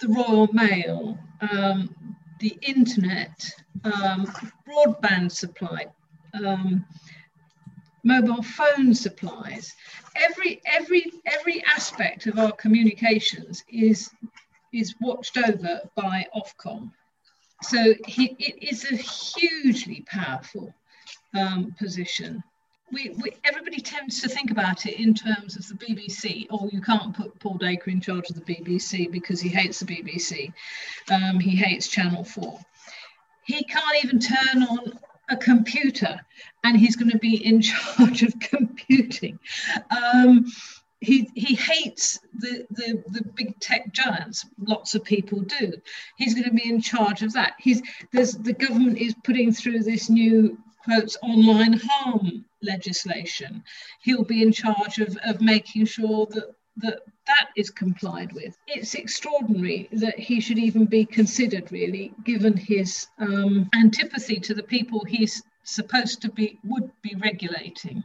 [0.00, 1.94] the Royal Mail, um,
[2.40, 3.50] the internet,
[3.84, 4.26] um,
[4.68, 5.86] broadband supply.
[8.04, 9.74] Mobile phone supplies.
[10.16, 14.10] Every every every aspect of our communications is
[14.72, 16.90] is watched over by Ofcom.
[17.62, 20.74] So he, it is a hugely powerful
[21.34, 22.42] um, position.
[22.90, 26.46] We, we, everybody tends to think about it in terms of the BBC.
[26.50, 29.86] Oh, you can't put Paul Dacre in charge of the BBC because he hates the
[29.86, 30.52] BBC.
[31.10, 32.60] Um, he hates Channel 4.
[33.44, 34.98] He can't even turn on
[35.32, 36.20] a computer
[36.64, 39.38] and he's going to be in charge of computing.
[39.90, 40.46] Um,
[41.00, 44.46] he he hates the, the the big tech giants.
[44.60, 45.72] Lots of people do.
[46.16, 47.54] He's going to be in charge of that.
[47.58, 53.64] He's there's the government is putting through this new quotes online harm legislation.
[54.02, 58.56] He'll be in charge of, of making sure that that that is complied with.
[58.66, 64.62] It's extraordinary that he should even be considered, really, given his um, antipathy to the
[64.62, 68.02] people he's supposed to be would be regulating.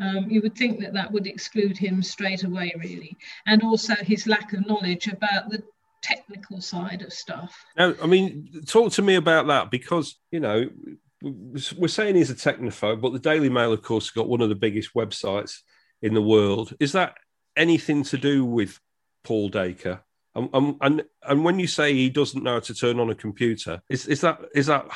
[0.00, 4.26] Um, you would think that that would exclude him straight away, really, and also his
[4.26, 5.62] lack of knowledge about the
[6.02, 7.64] technical side of stuff.
[7.76, 10.70] Now, I mean, talk to me about that because you know
[11.20, 14.54] we're saying he's a technophobe, but the Daily Mail, of course, got one of the
[14.54, 15.62] biggest websites
[16.00, 16.74] in the world.
[16.78, 17.16] Is that
[17.58, 18.80] anything to do with
[19.24, 20.00] Paul Dacre?
[20.34, 23.82] And, and, and when you say he doesn't know how to turn on a computer,
[23.88, 24.86] is, is that is that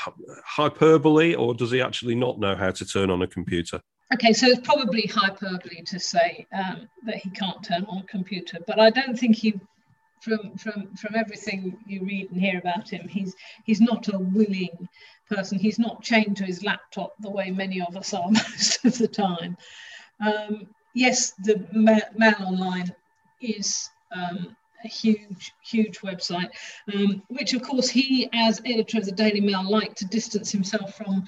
[0.45, 3.81] hyperbole, or does he actually not know how to turn on a computer?
[4.15, 8.59] Okay, so it's probably hyperbole to say um, that he can't turn on a computer,
[8.67, 9.59] but I don't think he,
[10.21, 14.89] from from from everything you read and hear about him, he's he's not a willing
[15.29, 15.59] person.
[15.59, 19.09] He's not chained to his laptop the way many of us are most of the
[19.09, 19.57] time.
[20.25, 22.95] Um, yes, the Mail Online
[23.41, 26.51] is um, a huge, huge website,
[26.95, 30.97] um, which of course he, as editor of the Daily Mail, liked to distance himself
[30.97, 31.25] from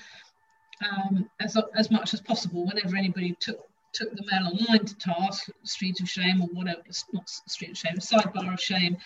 [0.91, 3.61] um, as, as much as possible whenever anybody took
[3.93, 7.99] took the Mail Online to task, Street of Shame or whatever, not Street of Shame,
[7.99, 8.97] Sidebar of Shame,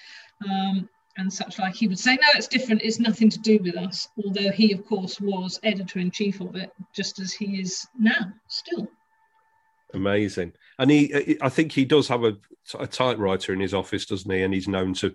[0.48, 1.74] um, and such like.
[1.74, 4.86] He would say, no, it's different, it's nothing to do with us, although he, of
[4.86, 8.88] course, was editor in chief of it, just as he is now, still.
[9.94, 10.52] Amazing.
[10.78, 12.36] And he, I think he does have a,
[12.78, 14.42] a typewriter in his office, doesn't he?
[14.42, 15.14] And he's known to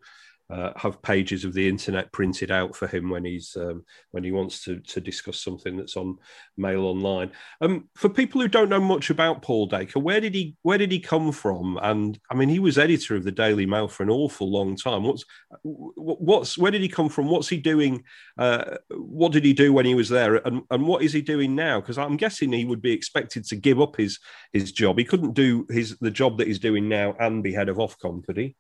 [0.54, 4.32] uh, have pages of the internet printed out for him when he's um, when he
[4.32, 6.18] wants to to discuss something that's on
[6.58, 7.32] Mail Online.
[7.62, 10.92] Um, for people who don't know much about Paul Dacre, where did he where did
[10.92, 11.80] he come from?
[11.82, 15.04] And I mean, he was editor of the Daily Mail for an awful long time.
[15.04, 15.26] What's
[15.64, 17.30] what's where did he come from?
[17.30, 18.04] What's he doing?
[18.38, 20.36] Uh, what did he do when he was there?
[20.36, 21.82] And and what is he doing now?
[21.82, 24.20] Because I'm guessing he would be expected to give up his
[24.52, 25.00] his job.
[25.00, 28.24] He couldn't do his the job that he's doing now and be head of Ofcom,
[28.24, 28.56] could he?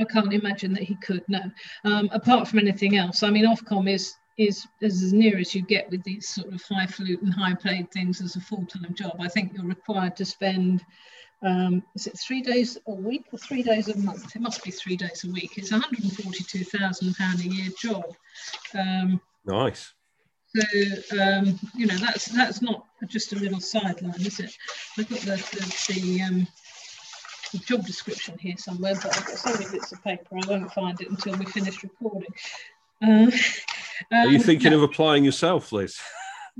[0.00, 1.24] I can't imagine that he could.
[1.28, 1.40] No,
[1.84, 3.22] um, apart from anything else.
[3.22, 7.30] I mean, Ofcom is is as near as you get with these sort of highfalutin,
[7.30, 9.16] high-paid things as a full-time job.
[9.18, 10.84] I think you're required to spend.
[11.42, 14.34] Um, is it three days a week or three days a month?
[14.34, 15.56] It must be three days a week.
[15.56, 18.04] It's a hundred and forty-two thousand pound a year job.
[18.74, 19.92] Um, nice.
[20.56, 24.56] So um, you know that's that's not just a little sideline, is it?
[24.98, 26.48] I've got the the, the um,
[27.52, 30.72] the job description here somewhere, but I've got so many bits of paper, I won't
[30.72, 32.30] find it until we finish recording.
[33.02, 33.30] Uh,
[34.12, 35.98] Are you um, thinking of applying yourself, Liz?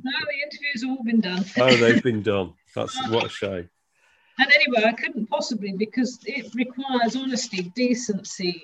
[0.02, 1.44] No, the interviews have all been done.
[1.58, 2.54] oh, they've been done.
[2.74, 3.68] That's what a shame.
[4.38, 8.62] And anyway, I couldn't possibly because it requires honesty, decency,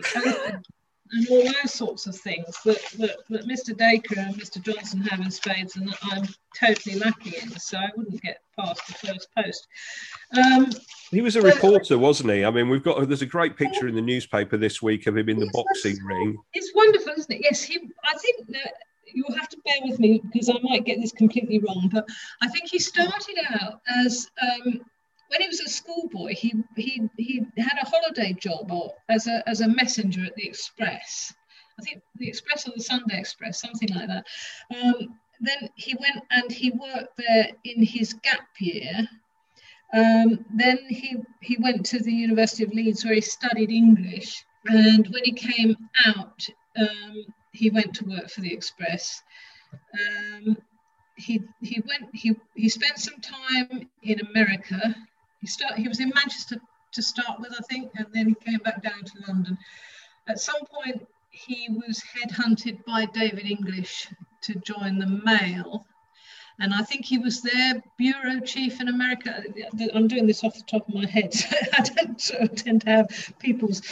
[1.15, 3.77] and all those sorts of things that, that, that Mr.
[3.77, 4.61] Dacre and Mr.
[4.61, 6.27] Johnson have in spades and that I'm
[6.59, 7.51] totally lacking in.
[7.59, 9.67] So I wouldn't get past the first post.
[10.37, 10.71] Um,
[11.11, 12.45] he was a reporter, wasn't he?
[12.45, 15.29] I mean, we've got there's a great picture in the newspaper this week of him
[15.29, 16.37] in the boxing ring.
[16.53, 17.41] It's wonderful, isn't it?
[17.43, 17.79] Yes, he.
[18.05, 18.75] I think that
[19.13, 22.09] you'll have to bear with me because I might get this completely wrong, but
[22.43, 24.81] I think he started out as um,
[25.35, 29.43] when he was a schoolboy, he he he had a holiday job or as a
[29.49, 31.35] as a messenger at the Express.
[31.77, 34.27] I think the Express or the Sunday Express, something like that.
[34.73, 39.09] Um, then he went and he worked there in his gap year.
[39.93, 44.45] Um, then he he went to the University of Leeds where he studied English.
[44.67, 46.47] And when he came out,
[46.79, 49.21] um, he went to work for the Express.
[49.99, 50.57] Um,
[51.17, 54.95] he he went he he spent some time in America
[55.45, 56.57] he start he was in Manchester
[56.93, 59.59] to start with, I think, and then he came back down to London.
[60.27, 64.09] At some point, he was headhunted by David English
[64.43, 65.85] to join the Mail.
[66.61, 69.43] And I think he was their bureau chief in America.
[69.93, 71.35] I'm doing this off the top of my head.
[71.35, 73.83] So I don't tend to have people's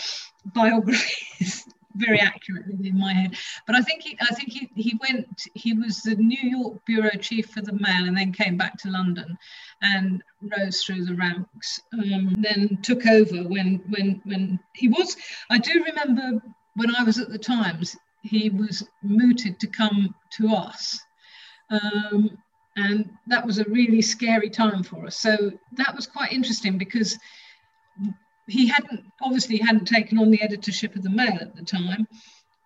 [0.54, 3.36] biographies very accurately in my head.
[3.66, 5.28] But I think he, I think he, he went.
[5.54, 8.90] He was the New York bureau chief for the Mail, and then came back to
[8.90, 9.36] London,
[9.82, 10.22] and
[10.56, 11.80] rose through the ranks.
[11.92, 15.16] Um, then took over when when when he was.
[15.50, 16.42] I do remember
[16.74, 20.98] when I was at the Times, he was mooted to come to us.
[21.70, 22.38] Um,
[22.76, 25.18] and that was a really scary time for us.
[25.18, 27.18] So that was quite interesting because
[28.48, 32.06] he hadn't obviously hadn't taken on the editorship of the Mail at the time,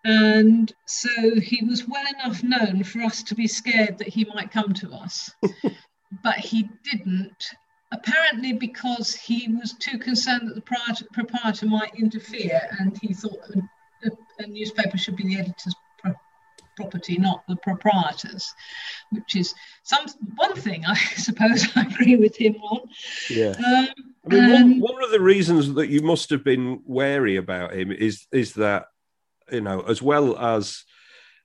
[0.05, 4.51] and so he was well enough known for us to be scared that he might
[4.53, 5.31] come to us,
[6.23, 7.45] but he didn't.
[7.93, 13.61] apparently because he was too concerned that the proprietor might interfere and he thought a,
[14.07, 14.11] a,
[14.45, 15.75] a newspaper should be the editor's
[16.77, 18.53] property, not the proprietor's,
[19.11, 22.81] which is some one thing I suppose I agree with him on.
[23.31, 23.55] Yeah.
[23.67, 23.89] Um,
[24.31, 27.93] I mean, one, one of the reasons that you must have been wary about him
[27.93, 28.87] is is that
[29.51, 30.85] you know, as well as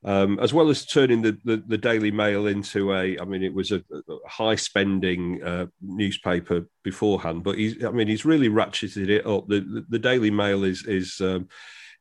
[0.03, 3.53] um, as well as turning the, the, the, Daily Mail into a, I mean, it
[3.53, 9.09] was a, a high spending uh, newspaper beforehand, but he's, I mean, he's really ratcheted
[9.09, 9.47] it up.
[9.47, 11.49] The, the, the Daily Mail is, is um,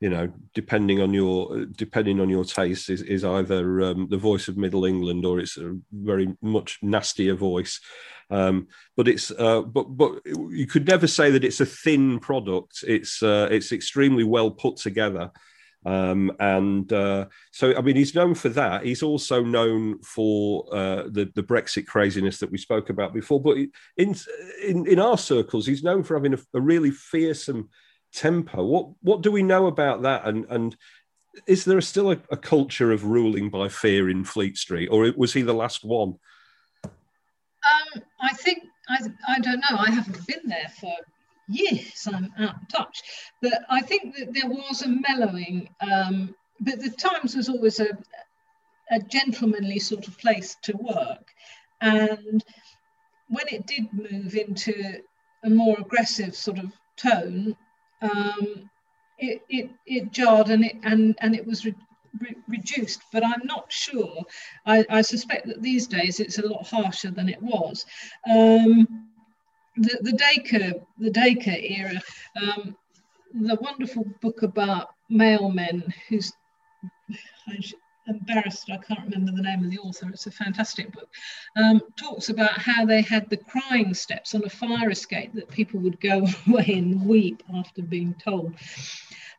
[0.01, 4.49] you know, depending on your depending on your taste, is, is either um, the voice
[4.49, 7.81] of Middle England or it's a very much nastier voice.
[8.31, 12.83] Um, but it's uh, but but you could never say that it's a thin product.
[12.87, 15.31] It's uh, it's extremely well put together.
[15.87, 18.85] Um, and uh, so, I mean, he's known for that.
[18.85, 23.41] He's also known for uh, the the Brexit craziness that we spoke about before.
[23.41, 23.57] But
[23.97, 24.15] in
[24.65, 27.69] in, in our circles, he's known for having a, a, really fearsome
[28.13, 28.63] temper.
[28.63, 30.27] What what do we know about that?
[30.27, 30.77] And and
[31.47, 35.33] is there still a, a culture of ruling by fear in Fleet Street, or was
[35.33, 36.17] he the last one?
[36.85, 39.77] Um, I think I I don't know.
[39.79, 40.93] I haven't been there for
[41.51, 42.07] years.
[42.13, 43.03] I'm out of touch.
[43.43, 47.89] But I think that there was a mellowing, um, but the Times was always a,
[48.91, 51.27] a gentlemanly sort of place to work.
[51.81, 52.45] And
[53.29, 55.01] when it did move into
[55.45, 57.57] a more aggressive sort of tone,
[58.03, 58.71] um,
[59.19, 61.75] it, it, it jarred and it, and, and it was re-
[62.21, 63.03] re- reduced.
[63.13, 64.23] But I'm not sure.
[64.67, 67.85] I, I, suspect that these days it's a lot harsher than it was.
[68.31, 69.07] Um,
[69.77, 72.01] the, the Dacre, the Dacre era,
[72.41, 72.77] um,
[73.35, 76.33] the wonderful book about mailmen who's
[78.11, 80.09] Embarrassed I can't remember the name of the author.
[80.09, 81.09] It's a fantastic book.
[81.57, 85.81] Um, talks about how they had the crying steps on a fire escape that people
[85.81, 88.55] would go away and weep after being told.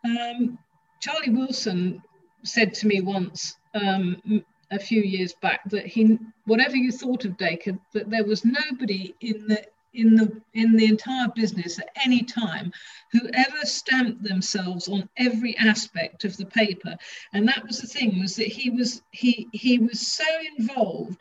[0.04, 0.58] Um,
[1.00, 2.02] Charlie Wilson
[2.44, 7.38] said to me once um, a few years back that he, whatever you thought of
[7.38, 12.24] Dacre, that there was nobody in the in the in the entire business at any
[12.24, 12.72] time
[13.12, 16.96] whoever stamped themselves on every aspect of the paper.
[17.34, 20.24] And that was the thing was that he was he he was so
[20.58, 21.20] involved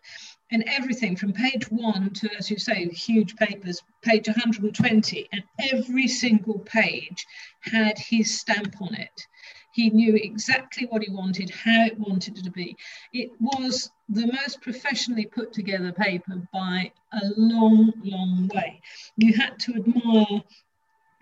[0.51, 6.09] in everything from page one to as you say huge papers page 120 and every
[6.09, 7.27] single page
[7.61, 9.27] had his stamp on it
[9.73, 12.77] he knew exactly what he wanted, how it wanted it to be.
[13.13, 18.81] It was the most professionally put together paper by a long, long way.
[19.17, 20.43] You had to admire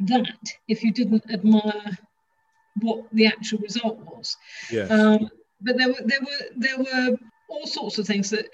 [0.00, 1.98] that if you didn't admire
[2.80, 4.36] what the actual result was.
[4.70, 4.90] Yes.
[4.90, 5.28] Um,
[5.60, 8.48] but there were there were there were all sorts of things that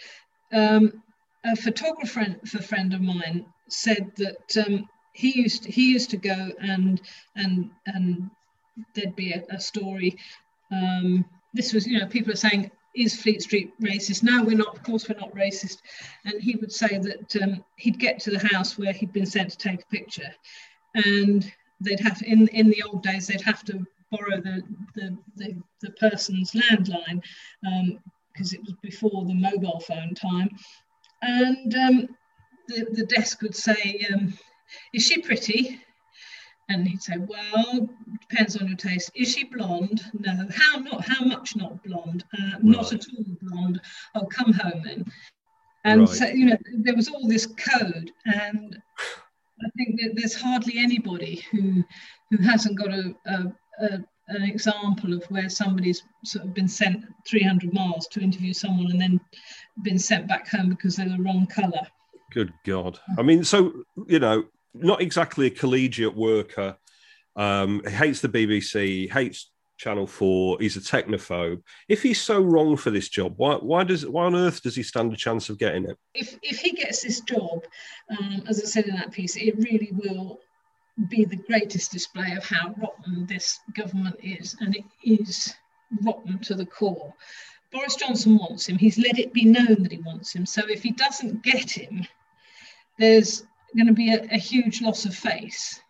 [0.53, 1.03] um,
[1.45, 6.17] a photographer a friend of mine said that um, he used to, he used to
[6.17, 7.01] go and
[7.37, 8.31] and and
[8.95, 10.17] there'd be a, a story.
[10.71, 14.23] Um, this was, you know, people are saying, is Fleet Street racist?
[14.23, 14.77] No, we're not.
[14.77, 15.79] Of course, we're not racist.
[16.25, 19.51] And he would say that um, he'd get to the house where he'd been sent
[19.51, 20.33] to take a picture,
[20.95, 24.63] and they'd have in in the old days they'd have to borrow the
[24.95, 27.21] the the, the person's landline
[28.33, 30.51] because um, it was before the mobile phone time,
[31.23, 32.09] and um,
[32.69, 34.35] the the desk would say, um,
[34.93, 35.81] "Is she pretty?"
[36.69, 37.89] And he'd say, "Well,
[38.29, 39.11] depends on your taste.
[39.15, 40.03] Is she blonde?
[40.19, 40.47] No.
[40.55, 41.07] How not?
[41.07, 42.25] How much not blonde?
[42.33, 42.65] Uh, right.
[42.65, 43.81] Not at all blonde.
[44.15, 45.05] Oh, come home then."
[45.85, 46.09] And right.
[46.09, 48.81] so you know, there was all this code, and
[49.63, 51.85] I think that there's hardly anybody who
[52.31, 57.05] who hasn't got a, a, a an example of where somebody's sort of been sent
[57.29, 59.21] 300 miles to interview someone and then
[59.83, 61.87] been sent back home because they're the wrong colour.
[62.33, 62.99] Good God.
[63.19, 66.77] I mean, so, you know, not exactly a collegiate worker.
[67.37, 70.59] Um, he hates the BBC, hates Channel Four.
[70.61, 71.63] He's a technophobe.
[71.89, 74.83] If he's so wrong for this job, why why does why on earth does he
[74.83, 75.99] stand a chance of getting it?
[76.15, 77.65] If if he gets this job,
[78.11, 80.41] um, as I said in that piece, it really will
[81.09, 85.55] be the greatest display of how rotten this government is, and it is
[86.03, 87.13] rotten to the core.
[87.73, 88.79] Boris Johnson wants him.
[88.79, 90.47] He's let it be known that he wants him.
[90.47, 92.07] So if he doesn't get him,
[92.99, 93.43] there's
[93.77, 95.81] going to be a, a huge loss of face.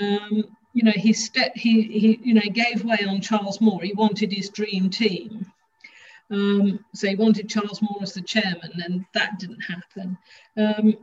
[0.00, 3.82] Um, you know, he, ste- he, he, you know, gave way on Charles Moore.
[3.82, 5.46] He wanted his dream team.
[6.30, 10.16] Um, so he wanted Charles Moore as the chairman, and that didn't happen.
[10.56, 10.96] Um,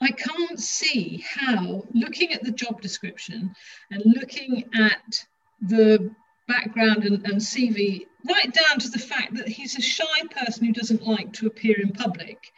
[0.00, 3.54] I can't see how, looking at the job description
[3.90, 5.24] and looking at
[5.60, 6.14] the
[6.46, 10.72] background and, and CV, right down to the fact that he's a shy person who
[10.72, 12.52] doesn't like to appear in public.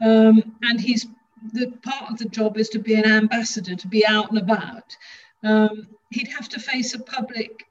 [0.00, 1.06] Um, and he's
[1.52, 4.96] the part of the job is to be an ambassador, to be out and about.
[5.42, 7.64] Um, he'd have to face a public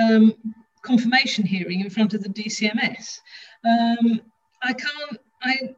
[0.00, 0.34] um,
[0.82, 3.20] confirmation hearing in front of the DCMS.
[3.64, 4.20] Um,
[4.62, 5.74] I can't, I,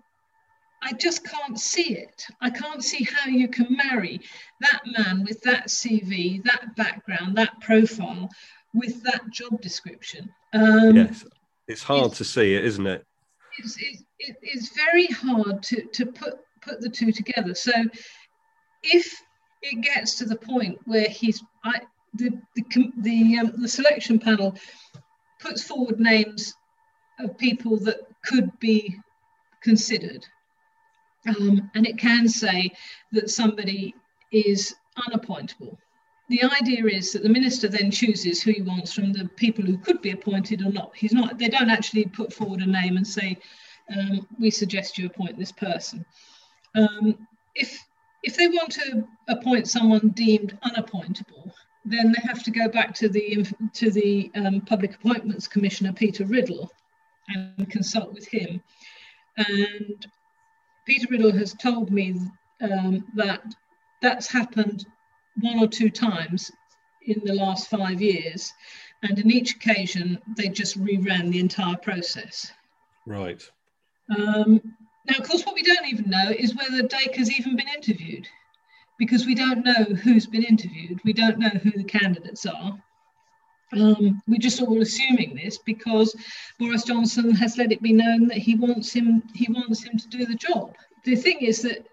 [0.83, 2.25] I just can't see it.
[2.41, 4.21] I can't see how you can marry
[4.61, 8.29] that man with that CV, that background, that profile
[8.75, 10.31] with that job description.
[10.53, 11.25] Um, yes,
[11.69, 13.05] it's hard it's, to see it, isn't it?
[13.59, 17.55] It's, it, it's very hard to, to put, put the two together.
[17.55, 17.73] So
[18.83, 19.23] if
[19.63, 21.81] it gets to the point where he's, I,
[22.15, 24.57] the, the, the, um, the selection panel
[25.41, 26.55] puts forward names
[27.19, 28.97] of people that could be
[29.63, 30.27] considered
[31.29, 32.71] um, and it can say
[33.13, 33.95] that somebody
[34.33, 34.75] is
[35.07, 35.77] unappointable.
[36.29, 39.77] The idea is that the minister then chooses who he wants from the people who
[39.79, 40.93] could be appointed or not.
[40.95, 41.39] He's not.
[41.39, 43.37] They don't actually put forward a name and say,
[43.97, 46.05] um, "We suggest you appoint this person."
[46.75, 47.79] Um, if
[48.23, 51.53] if they want to appoint someone deemed unappointable,
[51.85, 56.25] then they have to go back to the to the um, Public Appointments Commissioner Peter
[56.25, 56.71] Riddell,
[57.29, 58.63] and consult with him.
[59.37, 60.07] And
[60.87, 62.21] Peter Riddell has told me
[62.61, 63.43] um, that
[64.03, 64.87] that's happened
[65.41, 66.51] one or two times
[67.07, 68.53] in the last five years,
[69.03, 72.53] and in each occasion they just reran the entire process.
[73.07, 73.43] Right.
[74.17, 74.61] Um,
[75.07, 76.87] now, of course, what we don't even know is whether
[77.17, 78.29] has even been interviewed,
[78.99, 81.01] because we don't know who's been interviewed.
[81.05, 82.79] We don't know who the candidates are.
[83.73, 86.15] Um, we're just all assuming this because
[86.59, 90.09] Boris Johnson has let it be known that he wants him he wants him to
[90.09, 90.75] do the job.
[91.05, 91.87] The thing is that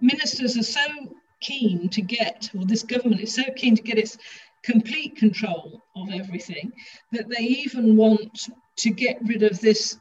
[0.00, 4.18] ministers are so keen to get, or this government is so keen to get its
[4.62, 6.72] complete control of everything
[7.12, 9.98] that they even want to get rid of this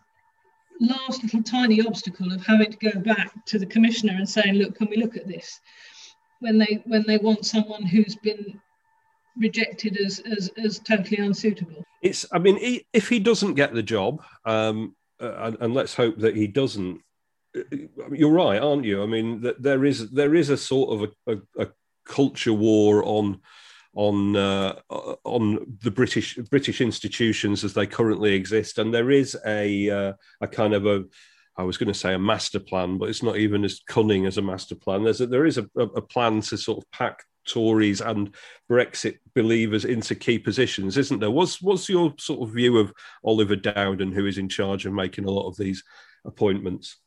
[0.79, 4.75] last little tiny obstacle of having to go back to the commissioner and saying, look,
[4.75, 5.59] can we look at this?
[6.39, 8.59] When they when they want someone who's been
[9.37, 11.83] rejected as, as, as totally unsuitable.
[12.01, 15.93] It's, I mean, he, if he doesn't get the job, um, uh, and, and, let's
[15.93, 17.01] hope that he doesn't.
[17.55, 17.61] Uh,
[18.13, 19.03] you're right, aren't you?
[19.03, 21.67] I mean, there is there is a sort of a, a, a
[22.05, 23.41] culture war on
[23.99, 24.79] on uh,
[25.25, 30.47] on the British British institutions as they currently exist, and there is a uh, a
[30.47, 31.03] kind of a
[31.57, 34.37] I was going to say a master plan, but it's not even as cunning as
[34.37, 35.03] a master plan.
[35.03, 38.33] There's a, there is a, a plan to sort of pack Tories and
[38.71, 41.31] Brexit believers into key positions, isn't there?
[41.31, 42.93] What's what's your sort of view of
[43.25, 45.83] Oliver Dowden, who is in charge of making a lot of these
[46.23, 46.99] appointments?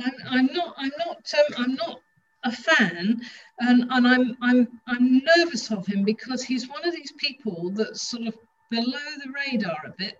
[0.00, 0.74] I'm, I'm not.
[0.78, 1.34] I'm not.
[1.36, 2.00] Um, I'm not
[2.48, 3.20] a fan,
[3.60, 8.02] and, and I'm I'm I'm nervous of him because he's one of these people that's
[8.02, 8.34] sort of
[8.70, 10.18] below the radar a bit.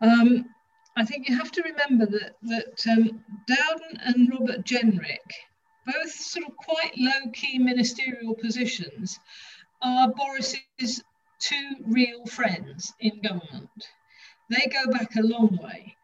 [0.00, 0.46] Um,
[0.96, 5.30] I think you have to remember that that um, Dowden and Robert Jenrick
[5.86, 9.18] both sort of quite low key ministerial positions,
[9.82, 11.02] are Boris's
[11.38, 13.70] two real friends in government.
[14.50, 15.96] They go back a long way.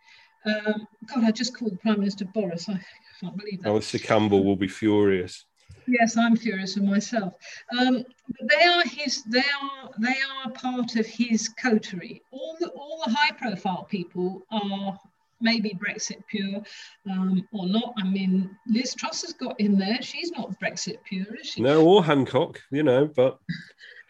[0.45, 2.69] Um, God, I just called the Prime Minister Boris.
[2.69, 2.81] I
[3.21, 3.69] can't believe that.
[3.69, 5.45] Alastair Campbell will be furious.
[5.87, 7.35] Yes, I'm furious with myself.
[7.79, 9.23] Um, but they are his.
[9.25, 9.91] They are.
[9.99, 12.23] They are part of his coterie.
[12.31, 14.99] All the all the high profile people are
[15.41, 16.63] maybe Brexit pure
[17.11, 17.95] um, or not.
[17.99, 20.01] I mean, Liz Truss has got in there.
[20.03, 21.63] She's not Brexit pure, is she?
[21.63, 23.39] No, or Hancock, you know, but.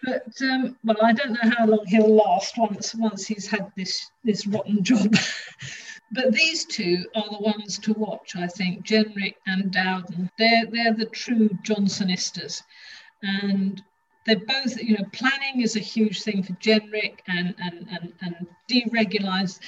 [0.05, 4.11] But um, well, I don't know how long he'll last once once he's had this
[4.23, 5.17] this rotten job.
[6.13, 8.87] but these two are the ones to watch, I think.
[8.87, 10.31] Jenrick and Dowden.
[10.39, 12.63] They're they're the true Johnsonistas,
[13.23, 13.83] and
[14.25, 18.47] they're both, you know, planning is a huge thing for Jenrick and and and, and
[18.71, 19.59] deregulise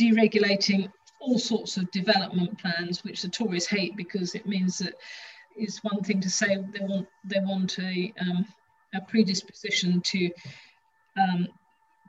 [0.00, 4.94] deregulating all sorts of development plans, which the Tories hate because it means that
[5.56, 8.46] it's one thing to say they want they want a um,
[8.94, 10.30] a predisposition to
[11.18, 11.48] um,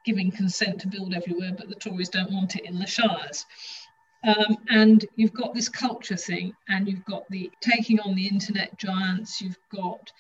[0.08, 3.46] giving consent to build everywhere, but the Tories don't want it in the shires.
[4.24, 8.78] Um, and you've got this culture thing, and you've got the taking on the internet
[8.78, 10.12] giants, you've got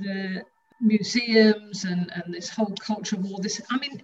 [0.00, 0.42] the
[0.80, 3.38] museums and, and this whole culture war.
[3.40, 4.02] This, I mean,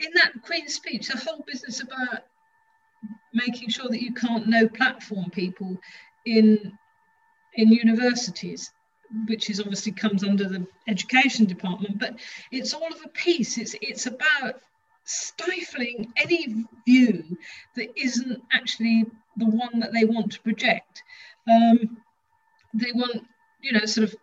[0.00, 2.24] in that Queen's speech, the whole business about
[3.32, 5.78] making sure that you can't no platform people
[6.26, 6.78] in
[7.54, 8.70] in universities
[9.28, 12.18] which is obviously comes under the education department but
[12.50, 14.60] it's all of a piece it's it's about
[15.04, 17.24] stifling any view
[17.74, 19.04] that isn't actually
[19.36, 21.02] the one that they want to project
[21.50, 21.98] um,
[22.74, 23.22] they want
[23.60, 24.16] you know sort of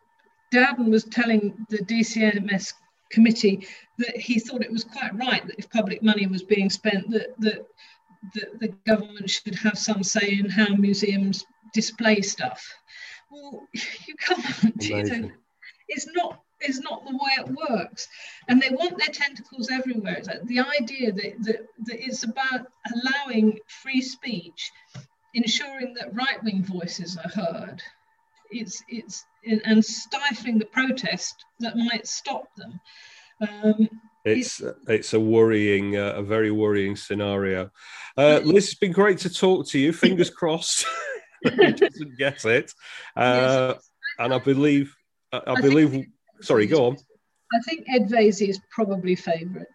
[0.51, 2.73] Dowden was telling the DCMS
[3.11, 3.67] committee
[3.97, 7.39] that he thought it was quite right that if public money was being spent, that,
[7.39, 7.65] that,
[8.33, 12.67] that the government should have some say in how museums display stuff.
[13.29, 15.31] Well, you can't.
[15.87, 18.07] It's not is not the way it works.
[18.47, 20.15] And they want their tentacles everywhere.
[20.15, 24.71] It's like the idea that, that, that it's about allowing free speech,
[25.33, 27.81] ensuring that right wing voices are heard,
[28.51, 32.79] it's, it's, and stifling the protest that might stop them.
[33.41, 33.89] Um,
[34.25, 37.71] it's it's a worrying, uh, a very worrying scenario.
[38.17, 39.93] Uh, Liz, it's been great to talk to you.
[39.93, 40.85] Fingers crossed,
[41.43, 42.73] he doesn't get it.
[43.15, 43.89] Uh, yes.
[44.17, 44.95] And I believe,
[45.31, 45.91] I, I believe.
[45.91, 46.07] Think,
[46.41, 46.97] sorry, go on.
[47.53, 49.67] I think Ed Vaizey is probably favourite.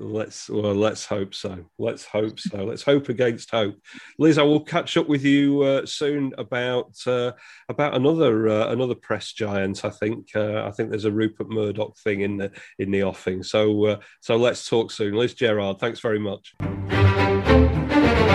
[0.00, 1.64] Let's well, let's hope so.
[1.78, 2.64] Let's hope so.
[2.64, 3.76] Let's hope against hope.
[4.18, 7.32] Liz, I will catch up with you uh, soon about uh,
[7.68, 9.84] about another uh, another press giant.
[9.84, 13.42] I think uh, I think there's a Rupert Murdoch thing in the in the offing.
[13.42, 15.14] So uh, so let's talk soon.
[15.14, 16.54] Liz Gerard, thanks very much.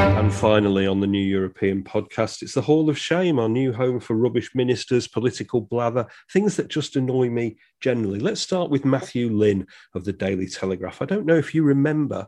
[0.03, 4.01] And finally, on the New European podcast, it's the Hall of Shame, our new home
[4.01, 8.19] for rubbish ministers, political blather, things that just annoy me generally.
[8.19, 11.01] Let's start with Matthew Lynn of the Daily Telegraph.
[11.01, 12.27] I don't know if you remember,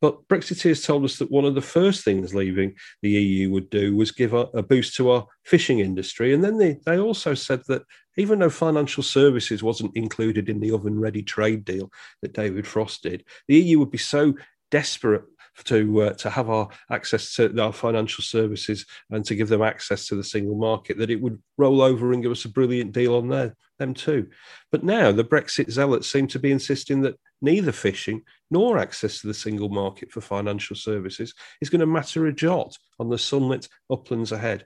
[0.00, 3.94] but Brexiteers told us that one of the first things leaving the EU would do
[3.94, 6.34] was give a, a boost to our fishing industry.
[6.34, 7.82] And then they, they also said that
[8.16, 11.88] even though financial services wasn't included in the oven ready trade deal
[12.20, 14.34] that David Frost did, the EU would be so
[14.72, 15.24] desperate
[15.64, 20.06] to uh, to have our access to our financial services and to give them access
[20.06, 23.14] to the single market, that it would roll over and give us a brilliant deal
[23.14, 24.28] on there, them too.
[24.70, 29.26] But now the Brexit zealots seem to be insisting that neither fishing nor access to
[29.26, 33.68] the single market for financial services is going to matter a jot on the sunlit
[33.90, 34.64] uplands ahead.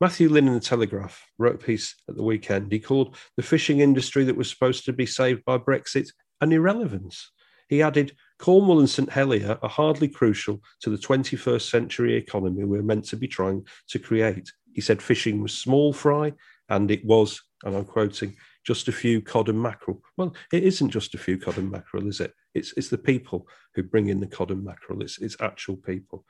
[0.00, 2.72] Matthew Lynn in the Telegraph wrote a piece at the weekend.
[2.72, 6.08] He called the fishing industry that was supposed to be saved by Brexit
[6.40, 7.30] an irrelevance.
[7.68, 12.82] He added, Cornwall and St Helier are hardly crucial to the 21st century economy we're
[12.82, 14.50] meant to be trying to create.
[14.72, 16.32] He said fishing was small fry
[16.68, 20.02] and it was, and I'm quoting, just a few cod and mackerel.
[20.16, 22.32] Well, it isn't just a few cod and mackerel, is it?
[22.54, 26.24] It's, it's the people who bring in the cod and mackerel, it's, it's actual people.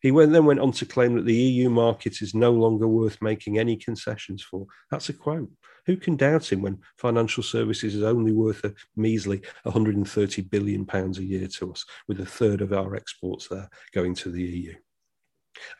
[0.00, 3.20] He went, then went on to claim that the EU market is no longer worth
[3.20, 4.66] making any concessions for.
[4.90, 5.50] That's a quote.
[5.86, 11.18] Who can doubt him when financial services is only worth a measly 130 billion pounds
[11.18, 14.74] a year to us, with a third of our exports there going to the EU?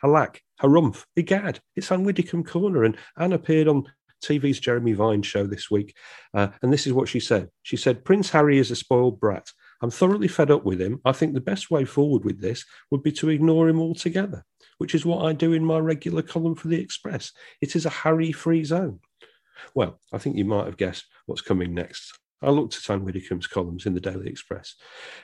[0.03, 3.85] Alack, harumph, egad, it's Ann Widdecombe Corner, and Ann appeared on
[4.25, 5.95] TV's Jeremy Vine show this week,
[6.35, 7.51] uh, and this is what she said.
[7.63, 9.49] She said, Prince Harry is a spoiled brat.
[9.81, 11.01] I'm thoroughly fed up with him.
[11.05, 14.45] I think the best way forward with this would be to ignore him altogether,
[14.79, 17.33] which is what I do in my regular column for The Express.
[17.61, 19.01] It is a Harry free zone.
[19.75, 22.19] Well, I think you might have guessed what's coming next.
[22.43, 24.75] I looked at Ann Widdecombe's columns in the Daily Express.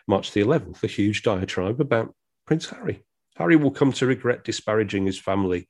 [0.07, 2.15] March the 11th, a huge diatribe about
[2.47, 3.05] Prince Harry.
[3.37, 5.69] Harry will come to regret disparaging his family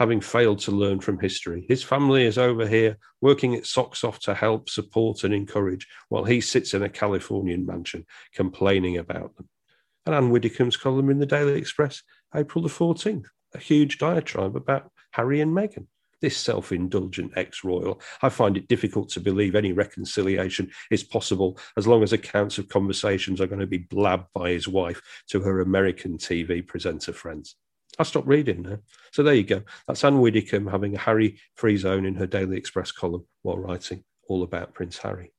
[0.00, 1.66] having failed to learn from history.
[1.68, 6.24] His family is over here working its socks off to help, support, and encourage, while
[6.24, 9.46] he sits in a Californian mansion complaining about them.
[10.06, 12.02] And Ann Widdecombe's column in the Daily Express,
[12.34, 15.86] April the 14th, a huge diatribe about Harry and Meghan.
[16.22, 21.58] This self indulgent ex royal, I find it difficult to believe any reconciliation is possible
[21.76, 25.40] as long as accounts of conversations are going to be blabbed by his wife to
[25.40, 27.56] her American TV presenter friends.
[27.98, 28.78] I stopped reading now.
[29.12, 29.62] So there you go.
[29.86, 34.04] That's Ann Widdecombe having a Harry free zone in her Daily Express column while writing
[34.28, 35.32] all about Prince Harry.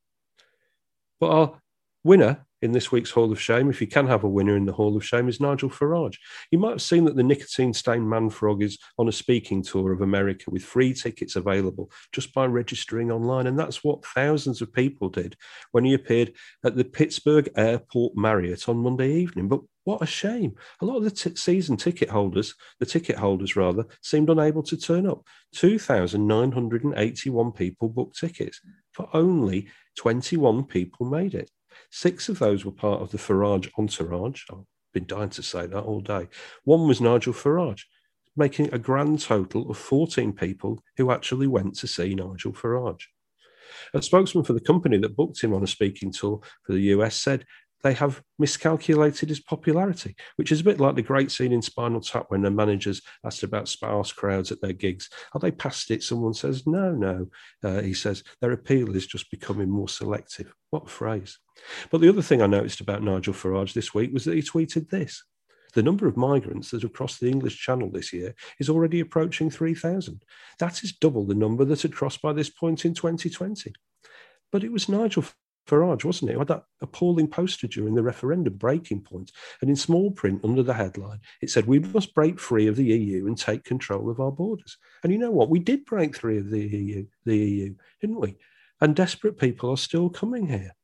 [1.19, 1.61] But our
[2.03, 4.73] winner in this week's Hall of Shame, if you can have a winner in the
[4.73, 6.17] Hall of Shame, is Nigel Farage.
[6.51, 9.91] You might have seen that the nicotine stained man frog is on a speaking tour
[9.91, 13.47] of America with free tickets available just by registering online.
[13.47, 15.35] And that's what thousands of people did
[15.71, 16.33] when he appeared
[16.63, 19.47] at the Pittsburgh Airport Marriott on Monday evening.
[19.47, 20.55] But what a shame.
[20.81, 24.77] A lot of the t- season ticket holders, the ticket holders rather, seemed unable to
[24.77, 25.25] turn up.
[25.53, 28.61] 2,981 people booked tickets,
[28.91, 29.67] for only
[29.97, 31.49] 21 people made it.
[31.89, 34.43] Six of those were part of the Farage entourage.
[34.51, 36.27] I've been dying to say that all day.
[36.63, 37.83] One was Nigel Farage,
[38.35, 43.03] making a grand total of 14 people who actually went to see Nigel Farage.
[43.93, 47.15] A spokesman for the company that booked him on a speaking tour for the US
[47.15, 47.45] said
[47.83, 52.01] they have miscalculated his popularity, which is a bit like the great scene in Spinal
[52.01, 55.09] Tap when the managers asked about sparse crowds at their gigs.
[55.33, 56.03] Are they past it?
[56.03, 57.27] Someone says, no, no.
[57.63, 60.53] Uh, he says, their appeal is just becoming more selective.
[60.69, 61.37] What phrase.
[61.89, 64.89] But the other thing I noticed about Nigel Farage this week was that he tweeted
[64.89, 65.23] this.
[65.73, 69.49] The number of migrants that have crossed the English Channel this year is already approaching
[69.49, 70.21] 3,000.
[70.59, 73.73] That is double the number that had crossed by this point in 2020.
[74.51, 75.23] But it was Nigel
[75.67, 76.37] Farage, wasn't it?
[76.37, 79.31] had that appalling poster during the referendum, breaking point.
[79.61, 82.85] And in small print under the headline, it said, We must break free of the
[82.85, 84.77] EU and take control of our borders.
[85.03, 85.49] And you know what?
[85.49, 88.37] We did break free of the EU, the EU, didn't we?
[88.79, 90.75] And desperate people are still coming here.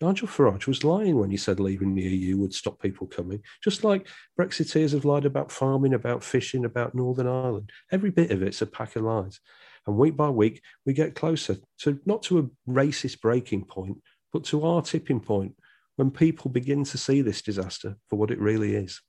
[0.00, 3.84] Nigel Farage was lying when he said leaving the EU would stop people coming, just
[3.84, 7.70] like Brexiteers have lied about farming, about fishing, about Northern Ireland.
[7.92, 9.40] Every bit of it's a pack of lies.
[9.86, 13.98] And week by week, we get closer to not to a racist breaking point,
[14.32, 15.54] but to our tipping point
[15.96, 19.00] when people begin to see this disaster for what it really is.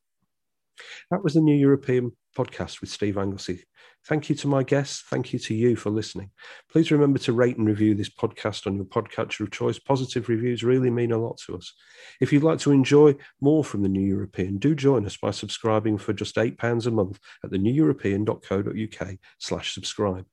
[1.10, 3.64] That was the New European podcast with Steve Anglesey.
[4.08, 5.04] Thank you to my guests.
[5.10, 6.32] Thank you to you for listening.
[6.72, 9.78] Please remember to rate and review this podcast on your podcatcher of choice.
[9.78, 11.74] Positive reviews really mean a lot to us.
[12.20, 15.98] If you'd like to enjoy more from the New European, do join us by subscribing
[15.98, 20.26] for just £8 a month at theneweuropean.co.uk slash subscribe.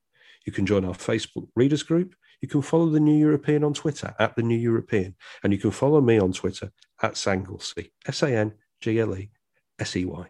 [0.47, 2.15] You can join our Facebook readers group.
[2.41, 5.71] You can follow the New European on Twitter at the New European, and you can
[5.71, 6.71] follow me on Twitter
[7.03, 9.31] at Sanglesey, S A N G L E
[9.79, 10.27] S E Y.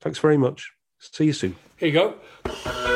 [0.00, 0.72] Thanks very much.
[0.98, 1.56] See you soon.
[1.76, 2.95] Here you go.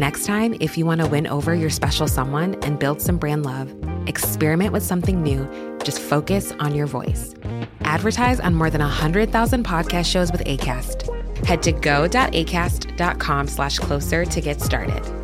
[0.00, 3.44] Next time, if you want to win over your special someone and build some brand
[3.44, 3.70] love,
[4.06, 5.46] experiment with something new.
[5.84, 7.34] Just focus on your voice.
[7.82, 11.44] Advertise on more than 100,000 podcast shows with ACAST.
[11.44, 15.19] Head to go.acast.com slash closer to get started.